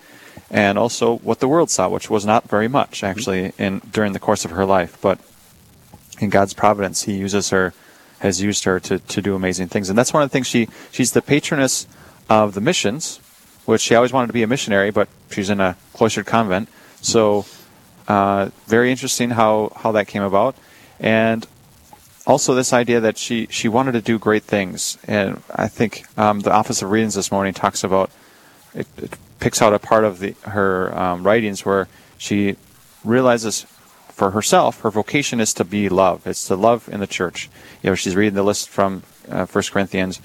and 0.54 0.78
also 0.78 1.16
what 1.16 1.40
the 1.40 1.48
world 1.48 1.68
saw, 1.68 1.88
which 1.88 2.08
was 2.08 2.24
not 2.24 2.48
very 2.48 2.68
much 2.68 3.02
actually 3.02 3.52
in 3.58 3.80
during 3.90 4.12
the 4.12 4.20
course 4.20 4.44
of 4.44 4.52
her 4.52 4.64
life. 4.64 4.96
But 5.02 5.18
in 6.20 6.30
God's 6.30 6.54
providence, 6.54 7.02
He 7.02 7.14
uses 7.14 7.50
her, 7.50 7.74
has 8.20 8.40
used 8.40 8.62
her 8.62 8.78
to, 8.78 9.00
to 9.00 9.20
do 9.20 9.34
amazing 9.34 9.66
things, 9.66 9.90
and 9.90 9.98
that's 9.98 10.14
one 10.14 10.22
of 10.22 10.30
the 10.30 10.32
things 10.32 10.46
she 10.46 10.68
she's 10.92 11.10
the 11.10 11.20
patroness 11.20 11.88
of 12.30 12.54
the 12.54 12.60
missions, 12.60 13.18
which 13.66 13.80
she 13.80 13.96
always 13.96 14.12
wanted 14.12 14.28
to 14.28 14.32
be 14.32 14.44
a 14.44 14.46
missionary, 14.46 14.92
but 14.92 15.08
she's 15.28 15.50
in 15.50 15.60
a 15.60 15.76
cloistered 15.92 16.24
convent. 16.24 16.68
So 17.02 17.46
uh, 18.06 18.50
very 18.66 18.92
interesting 18.92 19.30
how 19.30 19.72
how 19.74 19.90
that 19.90 20.06
came 20.06 20.22
about, 20.22 20.54
and 21.00 21.44
also 22.26 22.54
this 22.54 22.72
idea 22.72 23.00
that 23.00 23.18
she, 23.18 23.46
she 23.50 23.68
wanted 23.68 23.92
to 23.92 24.00
do 24.00 24.18
great 24.18 24.44
things. 24.44 24.98
And 25.06 25.42
I 25.54 25.68
think 25.68 26.04
um, 26.16 26.40
the 26.40 26.52
Office 26.52 26.80
of 26.80 26.90
Readings 26.90 27.14
this 27.14 27.30
morning 27.30 27.52
talks 27.52 27.84
about 27.84 28.10
it, 28.72 28.86
it 28.96 29.18
picks 29.44 29.60
out 29.60 29.74
a 29.74 29.78
part 29.78 30.04
of 30.04 30.20
the, 30.20 30.34
her 30.46 30.98
um, 30.98 31.22
writings 31.22 31.66
where 31.66 31.86
she 32.16 32.56
realizes 33.04 33.66
for 34.08 34.30
herself 34.30 34.80
her 34.80 34.90
vocation 34.90 35.38
is 35.38 35.52
to 35.52 35.62
be 35.62 35.90
love. 35.90 36.26
It's 36.26 36.46
to 36.48 36.56
love 36.56 36.88
in 36.88 37.00
the 37.00 37.06
church. 37.06 37.50
You 37.82 37.90
know, 37.90 37.94
she's 37.94 38.16
reading 38.16 38.32
the 38.32 38.42
list 38.42 38.70
from 38.70 39.02
uh, 39.28 39.44
First 39.44 39.70
Corinthians. 39.70 40.18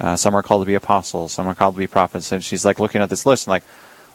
Uh, 0.00 0.16
some 0.16 0.34
are 0.34 0.42
called 0.42 0.62
to 0.62 0.66
be 0.66 0.74
apostles, 0.74 1.30
some 1.30 1.46
are 1.46 1.54
called 1.54 1.76
to 1.76 1.78
be 1.78 1.86
prophets, 1.86 2.32
and 2.32 2.42
she's 2.42 2.64
like 2.64 2.80
looking 2.80 3.00
at 3.00 3.10
this 3.10 3.24
list 3.24 3.46
and 3.46 3.52
like, 3.52 3.62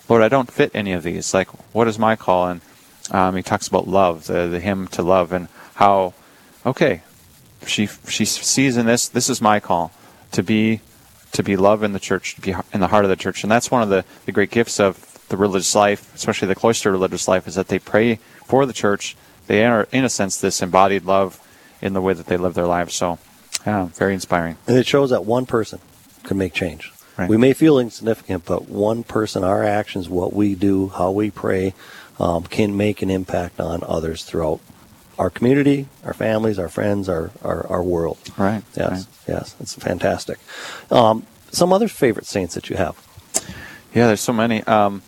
Lord, 0.09 0.21
I 0.21 0.27
don't 0.27 0.51
fit 0.51 0.71
any 0.73 0.91
of 0.91 1.03
these. 1.03 1.33
Like, 1.33 1.47
what 1.73 1.87
is 1.87 1.97
my 1.97 2.17
call? 2.17 2.49
And 2.49 2.61
um, 3.11 3.37
he 3.37 3.43
talks 3.43 3.69
about 3.69 3.87
love, 3.87 4.27
the, 4.27 4.49
the 4.49 4.59
hymn 4.59 4.87
to 4.89 5.01
love, 5.01 5.31
and 5.31 5.47
how, 5.75 6.13
okay, 6.65 7.03
she 7.65 7.87
she 8.09 8.25
sees 8.25 8.75
in 8.75 8.87
this 8.87 9.07
this 9.07 9.29
is 9.29 9.41
my 9.41 9.61
call 9.61 9.93
to 10.33 10.43
be 10.43 10.81
to 11.31 11.43
be 11.43 11.55
love 11.55 11.83
in 11.83 11.93
the 11.93 11.99
church, 11.99 12.35
to 12.35 12.41
be 12.41 12.55
in 12.73 12.79
the 12.79 12.87
heart 12.87 13.05
of 13.05 13.09
the 13.09 13.15
church, 13.15 13.43
and 13.43 13.51
that's 13.51 13.69
one 13.69 13.81
of 13.81 13.89
the, 13.89 14.05
the 14.25 14.31
great 14.31 14.51
gifts 14.51 14.79
of 14.79 15.05
the 15.29 15.37
religious 15.37 15.75
life, 15.75 16.13
especially 16.15 16.47
the 16.47 16.55
cloister 16.55 16.91
religious 16.91 17.27
life, 17.27 17.47
is 17.47 17.55
that 17.55 17.67
they 17.67 17.79
pray 17.79 18.15
for 18.45 18.65
the 18.65 18.73
church. 18.73 19.15
They 19.47 19.65
are, 19.65 19.87
in 19.91 20.03
a 20.03 20.09
sense, 20.09 20.39
this 20.39 20.61
embodied 20.61 21.05
love 21.05 21.39
in 21.81 21.93
the 21.93 22.01
way 22.01 22.13
that 22.13 22.25
they 22.25 22.37
live 22.37 22.55
their 22.55 22.67
lives. 22.67 22.95
So, 22.95 23.19
yeah, 23.65 23.85
very 23.85 24.13
inspiring. 24.13 24.57
And 24.67 24.77
it 24.77 24.87
shows 24.87 25.11
that 25.11 25.25
one 25.25 25.45
person 25.45 25.79
can 26.23 26.37
make 26.37 26.53
change. 26.53 26.91
Right. 27.17 27.29
We 27.29 27.37
may 27.37 27.53
feel 27.53 27.79
insignificant, 27.79 28.45
but 28.45 28.69
one 28.69 29.03
person, 29.03 29.43
our 29.43 29.63
actions, 29.63 30.09
what 30.09 30.33
we 30.33 30.55
do, 30.55 30.89
how 30.89 31.11
we 31.11 31.31
pray, 31.31 31.73
um, 32.19 32.43
can 32.43 32.75
make 32.75 33.01
an 33.01 33.09
impact 33.09 33.59
on 33.59 33.83
others 33.83 34.23
throughout 34.23 34.61
our 35.19 35.29
community, 35.29 35.87
our 36.05 36.13
families, 36.13 36.57
our 36.57 36.69
friends, 36.69 37.09
our, 37.09 37.29
our, 37.43 37.67
our 37.67 37.83
world. 37.83 38.17
Right. 38.37 38.63
Yes, 38.75 38.89
right. 38.89 39.05
yes, 39.27 39.55
it's 39.59 39.75
fantastic. 39.75 40.39
Um, 40.89 41.27
some 41.51 41.73
other 41.73 41.89
favorite 41.89 42.25
saints 42.25 42.55
that 42.55 42.69
you 42.69 42.77
have? 42.77 42.95
Yeah, 43.93 44.07
there's 44.07 44.21
so 44.21 44.33
many. 44.33 44.63
Um, 44.63 45.03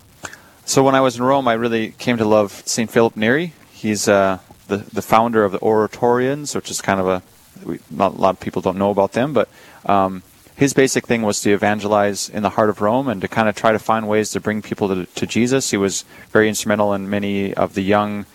so 0.65 0.83
when 0.83 0.95
I 0.95 1.01
was 1.01 1.15
in 1.15 1.23
Rome, 1.23 1.47
I 1.47 1.53
really 1.53 1.91
came 1.91 2.17
to 2.17 2.25
love 2.25 2.61
Saint 2.65 2.91
Philip 2.91 3.15
Neri. 3.15 3.53
He's 3.71 4.07
uh, 4.07 4.39
the 4.67 4.77
the 4.77 5.01
founder 5.01 5.43
of 5.43 5.51
the 5.51 5.59
Oratorians, 5.59 6.55
which 6.55 6.69
is 6.69 6.81
kind 6.81 6.99
of 6.99 7.07
a 7.07 7.23
we, 7.65 7.79
not 7.89 8.13
a 8.13 8.17
lot 8.17 8.31
of 8.31 8.39
people 8.39 8.61
don't 8.61 8.77
know 8.77 8.89
about 8.89 9.13
them, 9.13 9.33
but 9.33 9.49
um, 9.85 10.23
his 10.55 10.73
basic 10.73 11.07
thing 11.07 11.21
was 11.21 11.41
to 11.41 11.51
evangelize 11.51 12.29
in 12.29 12.43
the 12.43 12.51
heart 12.51 12.69
of 12.69 12.81
Rome 12.81 13.07
and 13.07 13.21
to 13.21 13.27
kind 13.27 13.47
of 13.49 13.55
try 13.55 13.71
to 13.71 13.79
find 13.79 14.07
ways 14.07 14.31
to 14.31 14.39
bring 14.39 14.61
people 14.61 14.87
to, 14.89 15.05
to 15.05 15.25
Jesus. 15.25 15.71
He 15.71 15.77
was 15.77 16.05
very 16.31 16.47
instrumental 16.49 16.93
in 16.93 17.09
many 17.09 17.53
of 17.53 17.73
the 17.73 17.81
young 17.81 18.25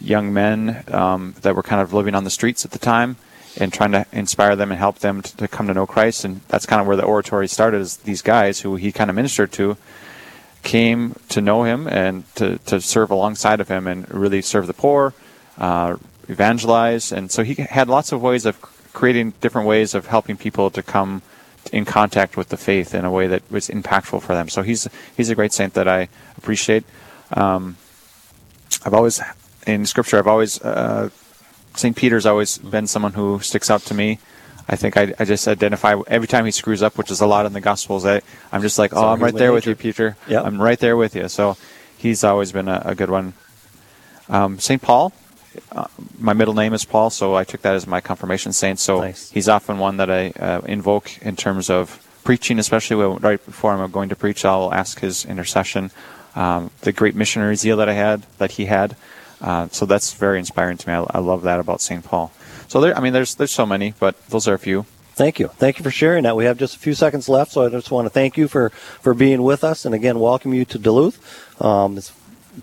young 0.00 0.32
men 0.32 0.84
um, 0.88 1.34
that 1.42 1.54
were 1.54 1.62
kind 1.62 1.80
of 1.82 1.92
living 1.92 2.14
on 2.14 2.24
the 2.24 2.30
streets 2.30 2.64
at 2.64 2.70
the 2.70 2.78
time 2.78 3.16
and 3.58 3.72
trying 3.72 3.92
to 3.92 4.06
inspire 4.12 4.54
them 4.56 4.70
and 4.70 4.78
help 4.78 4.98
them 4.98 5.22
to, 5.22 5.36
to, 5.36 5.48
come 5.48 5.66
to 5.66 5.74
know 5.74 5.86
Christ. 5.86 6.24
And 6.24 6.40
that's 6.48 6.66
kind 6.66 6.80
of 6.80 6.86
where 6.86 6.96
the 6.96 7.04
oratory 7.04 7.48
started. 7.48 7.80
Is 7.80 7.98
these 7.98 8.22
guys 8.22 8.60
who 8.60 8.76
he 8.76 8.92
kind 8.92 9.08
of 9.08 9.16
ministered 9.16 9.52
to 9.52 9.76
came 10.62 11.14
to 11.28 11.40
know 11.40 11.62
him 11.62 11.86
and 11.86 12.24
to, 12.34 12.58
to 12.58 12.80
serve 12.80 13.10
alongside 13.10 13.60
of 13.60 13.68
him 13.68 13.86
and 13.86 14.12
really 14.12 14.42
serve 14.42 14.66
the 14.66 14.74
poor, 14.74 15.14
uh, 15.58 15.96
evangelize. 16.28 17.12
And 17.12 17.30
so 17.30 17.44
he 17.44 17.54
had 17.54 17.88
lots 17.88 18.12
of 18.12 18.20
ways 18.20 18.44
of 18.44 18.60
creating 18.92 19.34
different 19.40 19.68
ways 19.68 19.94
of 19.94 20.06
helping 20.06 20.36
people 20.36 20.70
to 20.70 20.82
come 20.82 21.22
in 21.72 21.84
contact 21.84 22.36
with 22.36 22.48
the 22.48 22.56
faith 22.56 22.94
in 22.94 23.04
a 23.04 23.10
way 23.10 23.26
that 23.26 23.42
was 23.50 23.68
impactful 23.68 24.22
for 24.22 24.34
them. 24.34 24.48
So 24.48 24.62
he's 24.62 24.88
he's 25.16 25.30
a 25.30 25.34
great 25.34 25.52
saint 25.52 25.74
that 25.74 25.88
I 25.88 26.08
appreciate. 26.36 26.84
Um, 27.32 27.76
I've 28.84 28.94
always 28.94 29.20
in 29.66 29.84
Scripture, 29.86 30.18
I've 30.18 30.26
always 30.26 30.60
uh, 30.62 31.10
Saint 31.74 31.96
Peter's 31.96 32.26
always 32.26 32.58
been 32.58 32.86
someone 32.86 33.12
who 33.12 33.40
sticks 33.40 33.70
out 33.70 33.82
to 33.82 33.94
me. 33.94 34.18
I 34.68 34.76
think 34.76 34.96
I, 34.96 35.14
I 35.18 35.24
just 35.24 35.46
identify 35.46 35.94
every 36.08 36.26
time 36.26 36.44
he 36.44 36.50
screws 36.50 36.82
up, 36.82 36.98
which 36.98 37.10
is 37.10 37.20
a 37.20 37.26
lot 37.26 37.46
in 37.46 37.52
the 37.52 37.60
Gospels. 37.60 38.04
I, 38.04 38.22
I'm 38.50 38.62
just 38.62 38.78
like, 38.78 38.94
oh, 38.94 39.08
I'm 39.08 39.22
right 39.22 39.34
there 39.34 39.52
with 39.52 39.66
you, 39.66 39.76
Peter. 39.76 40.16
Yep. 40.28 40.44
I'm 40.44 40.60
right 40.60 40.78
there 40.78 40.96
with 40.96 41.14
you. 41.14 41.28
So 41.28 41.56
he's 41.96 42.24
always 42.24 42.50
been 42.50 42.68
a, 42.68 42.82
a 42.86 42.94
good 42.94 43.10
one. 43.10 43.34
Um, 44.28 44.58
Saint 44.58 44.82
Paul, 44.82 45.12
uh, 45.70 45.86
my 46.18 46.32
middle 46.32 46.54
name 46.54 46.74
is 46.74 46.84
Paul, 46.84 47.10
so 47.10 47.36
I 47.36 47.44
took 47.44 47.62
that 47.62 47.76
as 47.76 47.86
my 47.86 48.00
confirmation 48.00 48.52
saint. 48.52 48.80
So 48.80 49.00
Nice. 49.00 49.30
he's 49.30 49.48
often 49.48 49.78
one 49.78 49.98
that 49.98 50.10
I 50.10 50.30
uh, 50.30 50.62
invoke 50.62 51.16
in 51.22 51.36
terms 51.36 51.70
of 51.70 52.02
preaching, 52.24 52.58
especially 52.58 52.96
when, 52.96 53.18
right 53.18 53.44
before 53.44 53.72
I'm 53.72 53.90
going 53.92 54.08
to 54.08 54.16
preach. 54.16 54.44
I'll 54.44 54.74
ask 54.74 54.98
his 54.98 55.24
intercession. 55.24 55.92
Um, 56.34 56.70
the 56.80 56.92
great 56.92 57.14
missionary 57.14 57.54
zeal 57.54 57.76
that 57.76 57.88
I 57.88 57.94
had, 57.94 58.26
that 58.38 58.52
he 58.52 58.66
had. 58.66 58.96
Uh, 59.40 59.68
so 59.70 59.86
that's 59.86 60.12
very 60.14 60.38
inspiring 60.38 60.76
to 60.78 60.88
me. 60.88 60.94
I, 60.94 61.04
I 61.10 61.18
love 61.18 61.42
that 61.42 61.60
about 61.60 61.80
St. 61.80 62.02
Paul. 62.04 62.32
So 62.68 62.80
there, 62.80 62.96
I 62.96 63.00
mean, 63.00 63.12
there's 63.12 63.34
there's 63.34 63.50
so 63.52 63.66
many, 63.66 63.94
but 64.00 64.14
those 64.28 64.48
are 64.48 64.54
a 64.54 64.58
few. 64.58 64.86
Thank 65.14 65.38
you. 65.38 65.48
Thank 65.48 65.78
you 65.78 65.82
for 65.82 65.90
sharing 65.90 66.24
that. 66.24 66.36
We 66.36 66.44
have 66.44 66.58
just 66.58 66.76
a 66.76 66.78
few 66.78 66.92
seconds 66.94 67.28
left, 67.28 67.52
so 67.52 67.64
I 67.64 67.70
just 67.70 67.90
want 67.90 68.04
to 68.06 68.10
thank 68.10 68.36
you 68.36 68.48
for, 68.48 68.68
for 69.00 69.14
being 69.14 69.42
with 69.42 69.64
us 69.64 69.86
and 69.86 69.94
again 69.94 70.18
welcome 70.20 70.52
you 70.52 70.66
to 70.66 70.78
Duluth. 70.78 71.18
Um, 71.62 71.96
it's 71.96 72.12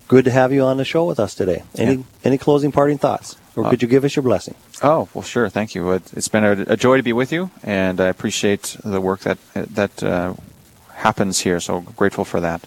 good 0.06 0.24
to 0.26 0.30
have 0.30 0.52
you 0.52 0.62
on 0.62 0.76
the 0.76 0.84
show 0.84 1.04
with 1.04 1.18
us 1.18 1.34
today. 1.34 1.64
Any 1.76 1.94
Yeah. 1.96 2.02
any 2.24 2.38
closing 2.38 2.70
parting 2.70 2.98
thoughts? 2.98 3.36
Or 3.56 3.64
Uh, 3.66 3.70
could 3.70 3.82
you 3.82 3.88
give 3.88 4.04
us 4.04 4.14
your 4.14 4.22
blessing? 4.22 4.54
Oh 4.82 5.08
well, 5.14 5.22
sure. 5.22 5.48
Thank 5.48 5.74
you. 5.74 5.90
It, 5.92 6.12
it's 6.12 6.28
been 6.28 6.44
a, 6.44 6.52
a 6.74 6.76
joy 6.76 6.96
to 6.96 7.02
be 7.02 7.12
with 7.12 7.32
you, 7.32 7.50
and 7.64 8.00
I 8.00 8.06
appreciate 8.06 8.76
the 8.84 9.00
work 9.00 9.20
that 9.20 9.38
that 9.54 10.02
uh, 10.02 10.34
happens 10.94 11.40
here. 11.40 11.58
So 11.60 11.80
grateful 11.96 12.24
for 12.24 12.40
that. 12.40 12.60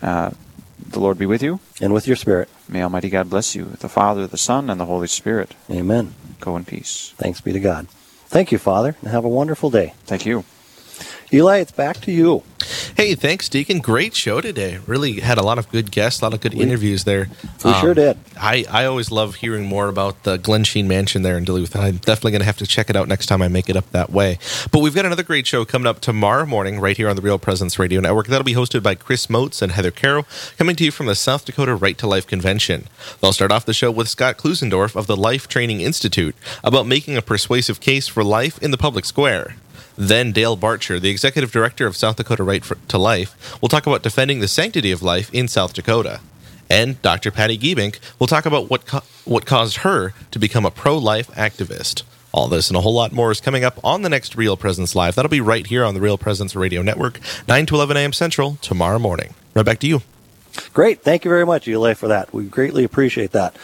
Uh, 0.00 0.30
the 0.78 1.00
Lord 1.00 1.18
be 1.18 1.26
with 1.26 1.42
you. 1.42 1.60
And 1.80 1.92
with 1.92 2.06
your 2.06 2.16
spirit. 2.16 2.48
May 2.68 2.82
Almighty 2.82 3.10
God 3.10 3.30
bless 3.30 3.54
you, 3.54 3.64
the 3.64 3.88
Father, 3.88 4.26
the 4.26 4.38
Son, 4.38 4.70
and 4.70 4.80
the 4.80 4.86
Holy 4.86 5.08
Spirit. 5.08 5.54
Amen. 5.70 6.14
Go 6.40 6.56
in 6.56 6.64
peace. 6.64 7.12
Thanks 7.16 7.40
be 7.40 7.52
to 7.52 7.60
God. 7.60 7.88
Thank 8.28 8.52
you, 8.52 8.58
Father, 8.58 8.96
and 9.00 9.10
have 9.10 9.24
a 9.24 9.28
wonderful 9.28 9.70
day. 9.70 9.94
Thank 10.04 10.26
you. 10.26 10.44
Eli, 11.32 11.58
it's 11.58 11.72
back 11.72 12.00
to 12.02 12.12
you. 12.12 12.42
Hey, 12.98 13.14
thanks, 13.14 13.48
Deacon. 13.48 13.78
Great 13.78 14.16
show 14.16 14.40
today. 14.40 14.80
Really 14.88 15.20
had 15.20 15.38
a 15.38 15.42
lot 15.44 15.56
of 15.56 15.70
good 15.70 15.92
guests, 15.92 16.20
a 16.20 16.24
lot 16.24 16.34
of 16.34 16.40
good 16.40 16.52
interviews 16.52 17.04
there. 17.04 17.28
We 17.64 17.72
sure 17.74 17.90
um, 17.90 17.94
did. 17.94 18.18
I, 18.36 18.64
I 18.68 18.86
always 18.86 19.12
love 19.12 19.36
hearing 19.36 19.66
more 19.66 19.86
about 19.86 20.24
the 20.24 20.36
Glensheen 20.36 20.86
Mansion 20.86 21.22
there 21.22 21.38
in 21.38 21.44
Duluth. 21.44 21.76
I'm 21.76 21.98
definitely 21.98 22.32
going 22.32 22.40
to 22.40 22.46
have 22.46 22.56
to 22.56 22.66
check 22.66 22.90
it 22.90 22.96
out 22.96 23.06
next 23.06 23.26
time 23.26 23.40
I 23.40 23.46
make 23.46 23.70
it 23.70 23.76
up 23.76 23.88
that 23.92 24.10
way. 24.10 24.40
But 24.72 24.80
we've 24.80 24.96
got 24.96 25.06
another 25.06 25.22
great 25.22 25.46
show 25.46 25.64
coming 25.64 25.86
up 25.86 26.00
tomorrow 26.00 26.44
morning 26.44 26.80
right 26.80 26.96
here 26.96 27.08
on 27.08 27.14
the 27.14 27.22
Real 27.22 27.38
Presence 27.38 27.78
Radio 27.78 28.00
Network. 28.00 28.26
That'll 28.26 28.42
be 28.42 28.54
hosted 28.54 28.82
by 28.82 28.96
Chris 28.96 29.30
Motes 29.30 29.62
and 29.62 29.70
Heather 29.70 29.92
Carroll, 29.92 30.26
coming 30.56 30.74
to 30.74 30.84
you 30.84 30.90
from 30.90 31.06
the 31.06 31.14
South 31.14 31.44
Dakota 31.44 31.76
Right 31.76 31.96
to 31.98 32.08
Life 32.08 32.26
Convention. 32.26 32.88
They'll 33.20 33.32
start 33.32 33.52
off 33.52 33.64
the 33.64 33.72
show 33.72 33.92
with 33.92 34.08
Scott 34.08 34.38
Klusendorf 34.38 34.96
of 34.96 35.06
the 35.06 35.16
Life 35.16 35.46
Training 35.46 35.82
Institute 35.82 36.34
about 36.64 36.84
making 36.84 37.16
a 37.16 37.22
persuasive 37.22 37.78
case 37.78 38.08
for 38.08 38.24
life 38.24 38.60
in 38.60 38.72
the 38.72 38.76
public 38.76 39.04
square. 39.04 39.54
Then 40.00 40.30
Dale 40.30 40.56
Bartscher, 40.56 41.00
the 41.00 41.10
executive 41.10 41.50
director 41.50 41.84
of 41.84 41.96
South 41.96 42.16
Dakota 42.16 42.44
Right 42.44 42.64
for, 42.64 42.76
to 42.86 42.96
Life, 42.98 43.60
will 43.60 43.68
talk 43.68 43.84
about 43.84 44.04
defending 44.04 44.38
the 44.38 44.46
sanctity 44.46 44.92
of 44.92 45.02
life 45.02 45.28
in 45.34 45.48
South 45.48 45.74
Dakota. 45.74 46.20
And 46.70 47.02
Dr. 47.02 47.32
Patti 47.32 47.58
Giebink 47.58 47.98
will 48.20 48.28
talk 48.28 48.46
about 48.46 48.70
what 48.70 48.86
co- 48.86 49.02
what 49.24 49.44
caused 49.44 49.78
her 49.78 50.14
to 50.30 50.38
become 50.38 50.64
a 50.64 50.70
pro-life 50.70 51.26
activist. 51.32 52.04
All 52.30 52.46
this 52.46 52.68
and 52.68 52.76
a 52.76 52.80
whole 52.80 52.94
lot 52.94 53.10
more 53.10 53.32
is 53.32 53.40
coming 53.40 53.64
up 53.64 53.80
on 53.82 54.02
the 54.02 54.08
next 54.08 54.36
Real 54.36 54.56
Presence 54.56 54.94
Live. 54.94 55.16
That'll 55.16 55.30
be 55.30 55.40
right 55.40 55.66
here 55.66 55.84
on 55.84 55.94
the 55.94 56.00
Real 56.00 56.16
Presence 56.16 56.54
Radio 56.54 56.80
Network, 56.80 57.18
9 57.48 57.66
to 57.66 57.74
11 57.74 57.96
a.m. 57.96 58.12
Central 58.12 58.56
tomorrow 58.62 59.00
morning. 59.00 59.34
Right 59.54 59.66
back 59.66 59.80
to 59.80 59.88
you. 59.88 60.02
Great. 60.72 61.02
Thank 61.02 61.24
you 61.24 61.28
very 61.30 61.46
much, 61.46 61.66
Eli, 61.66 61.94
for 61.94 62.08
that. 62.08 62.32
We 62.32 62.44
greatly 62.44 62.84
appreciate 62.84 63.32
that. 63.32 63.56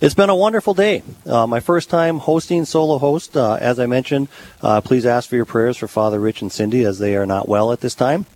It's 0.00 0.14
been 0.14 0.30
a 0.30 0.36
wonderful 0.36 0.74
day. 0.74 1.02
Uh, 1.24 1.46
my 1.46 1.60
first 1.60 1.88
time 1.88 2.18
hosting 2.18 2.64
solo 2.64 2.98
host. 2.98 3.36
Uh, 3.36 3.54
as 3.60 3.78
I 3.78 3.86
mentioned, 3.86 4.28
uh, 4.60 4.80
please 4.80 5.06
ask 5.06 5.28
for 5.28 5.36
your 5.36 5.44
prayers 5.44 5.76
for 5.76 5.88
Father 5.88 6.18
Rich 6.18 6.42
and 6.42 6.50
Cindy 6.50 6.84
as 6.84 6.98
they 6.98 7.16
are 7.16 7.26
not 7.26 7.48
well 7.48 7.72
at 7.72 7.80
this 7.80 7.94
time. 7.94 8.26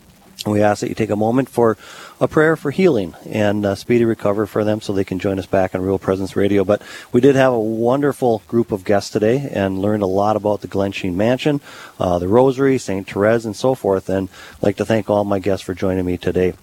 We 0.47 0.63
ask 0.63 0.81
that 0.81 0.89
you 0.89 0.95
take 0.95 1.11
a 1.11 1.17
moment 1.17 1.49
for 1.49 1.77
a 2.21 2.29
prayer 2.29 2.57
for 2.57 2.71
healing 2.71 3.15
and 3.29 3.67
uh, 3.67 3.75
speedy 3.75 4.05
recovery 4.05 4.47
for 4.47 4.65
them 4.65 4.81
so 4.81 4.93
they 4.93 5.05
can 5.05 5.19
join 5.19 5.39
us 5.39 5.47
back 5.47 5.75
on 5.75 5.83
Real 5.83 5.99
Presence 5.99 6.37
Radio. 6.37 6.63
But 6.63 6.83
we 7.11 7.21
did 7.21 7.37
have 7.37 7.53
a 7.53 7.59
wonderful 7.59 8.43
group 8.47 8.71
of 8.71 8.85
guests 8.85 9.11
today 9.11 9.49
and 9.53 9.79
learned 9.81 10.03
a 10.03 10.07
lot 10.07 10.37
about 10.37 10.61
the 10.61 10.69
Glensheen 10.69 11.15
Mansion, 11.15 11.61
uh, 11.99 12.19
the 12.19 12.29
Rosary, 12.29 12.79
St. 12.79 13.09
Therese, 13.09 13.45
and 13.45 13.57
so 13.57 13.75
forth. 13.75 14.09
And 14.09 14.29
I'd 14.57 14.63
like 14.63 14.77
to 14.77 14.85
thank 14.85 15.11
all 15.11 15.25
my 15.25 15.39
guests 15.39 15.65
for 15.65 15.75
joining 15.75 16.05
me 16.05 16.17
today. 16.17 16.55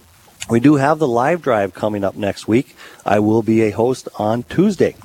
We 0.50 0.60
do 0.60 0.76
have 0.76 1.00
the 1.00 1.08
live 1.08 1.42
drive 1.42 1.74
coming 1.74 2.04
up 2.04 2.16
next 2.16 2.48
week. 2.48 2.76
I 3.06 3.20
will 3.20 3.42
be 3.42 3.62
a 3.62 3.72
host 3.72 4.10
on 4.20 4.44
Tuesday 4.44 4.96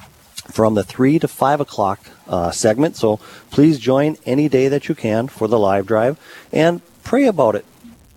from 0.50 0.74
the 0.74 0.82
3 0.82 1.18
to 1.20 1.28
5 1.28 1.60
o'clock 1.60 2.00
uh, 2.26 2.50
segment. 2.50 2.96
So 2.96 3.18
please 3.50 3.78
join 3.78 4.16
any 4.26 4.48
day 4.48 4.68
that 4.68 4.88
you 4.88 4.94
can 4.94 5.28
for 5.28 5.46
the 5.46 5.58
live 5.58 5.86
drive 5.86 6.18
and 6.52 6.80
pray 7.04 7.26
about 7.26 7.54
it 7.54 7.64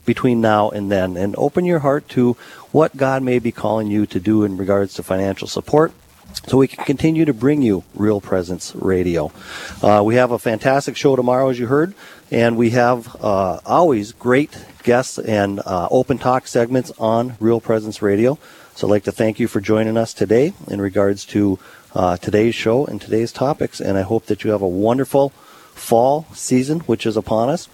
between 0.05 0.41
now 0.41 0.69
and 0.69 0.91
then 0.91 1.15
and 1.15 1.35
open 1.37 1.65
your 1.65 1.79
heart 1.79 2.09
to 2.09 2.33
what 2.71 2.97
God 2.97 3.21
may 3.21 3.39
be 3.39 3.51
calling 3.51 3.87
you 3.87 4.05
to 4.07 4.19
do 4.19 4.43
in 4.43 4.57
regards 4.57 4.93
to 4.95 5.03
financial 5.03 5.47
support 5.47 5.91
so 6.47 6.57
we 6.57 6.67
can 6.67 6.83
continue 6.85 7.25
to 7.25 7.33
bring 7.33 7.61
you 7.61 7.83
Real 7.93 8.21
Presence 8.21 8.73
Radio. 8.75 9.31
Uh, 9.81 10.01
we 10.03 10.15
have 10.15 10.31
a 10.31 10.39
fantastic 10.39 10.95
show 10.95 11.15
tomorrow, 11.15 11.49
as 11.49 11.59
you 11.59 11.67
heard, 11.67 11.93
and 12.31 12.57
we 12.57 12.71
have 12.71 13.15
uh, 13.21 13.59
always 13.65 14.11
great 14.11 14.65
guests 14.83 15.19
and 15.19 15.59
uh, 15.65 15.87
open 15.91 16.17
talk 16.17 16.47
segments 16.47 16.91
on 16.99 17.35
Real 17.39 17.59
Presence 17.59 18.01
Radio. 18.01 18.37
So 18.75 18.87
I'd 18.87 18.91
like 18.91 19.03
to 19.03 19.11
thank 19.11 19.39
you 19.39 19.47
for 19.47 19.61
joining 19.61 19.97
us 19.97 20.13
today 20.13 20.53
in 20.67 20.81
regards 20.81 21.25
to 21.25 21.59
uh, 21.93 22.17
today's 22.17 22.55
show 22.55 22.85
and 22.85 23.01
today's 23.01 23.31
topics, 23.31 23.79
and 23.79 23.97
I 23.97 24.01
hope 24.01 24.25
that 24.27 24.43
you 24.43 24.51
have 24.51 24.61
a 24.61 24.67
wonderful 24.67 25.29
fall 25.29 26.25
season, 26.33 26.79
which 26.81 27.05
is 27.05 27.17
upon 27.17 27.49
us. 27.49 27.67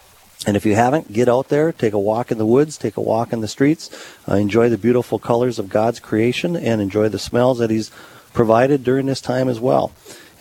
And 0.45 0.55
if 0.55 0.65
you 0.65 0.75
haven't, 0.75 1.11
get 1.11 1.27
out 1.27 1.49
there, 1.49 1.71
take 1.71 1.93
a 1.93 1.99
walk 1.99 2.31
in 2.31 2.37
the 2.37 2.45
woods, 2.45 2.77
take 2.77 2.95
a 2.95 3.01
walk 3.01 3.33
in 3.33 3.41
the 3.41 3.47
streets, 3.47 3.89
uh, 4.29 4.35
enjoy 4.35 4.69
the 4.69 4.77
beautiful 4.77 5.17
colors 5.17 5.57
of 5.57 5.69
God's 5.69 5.99
creation, 5.99 6.55
and 6.55 6.79
enjoy 6.79 7.09
the 7.09 7.19
smells 7.19 7.57
that 7.59 7.71
He's 7.71 7.91
provided 8.33 8.83
during 8.83 9.05
this 9.05 9.21
time 9.21 9.49
as 9.49 9.59
well. 9.59 9.91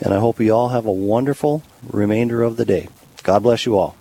And 0.00 0.12
I 0.12 0.18
hope 0.18 0.40
you 0.40 0.52
all 0.52 0.68
have 0.68 0.86
a 0.86 0.92
wonderful 0.92 1.62
remainder 1.88 2.42
of 2.42 2.56
the 2.56 2.64
day. 2.64 2.88
God 3.22 3.42
bless 3.42 3.66
you 3.66 3.78
all. 3.78 3.96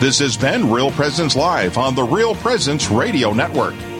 This 0.00 0.20
has 0.20 0.36
been 0.36 0.70
Real 0.70 0.90
Presence 0.90 1.36
Live 1.36 1.76
on 1.76 1.94
the 1.94 2.02
Real 2.02 2.34
Presence 2.36 2.90
Radio 2.90 3.32
Network. 3.34 3.74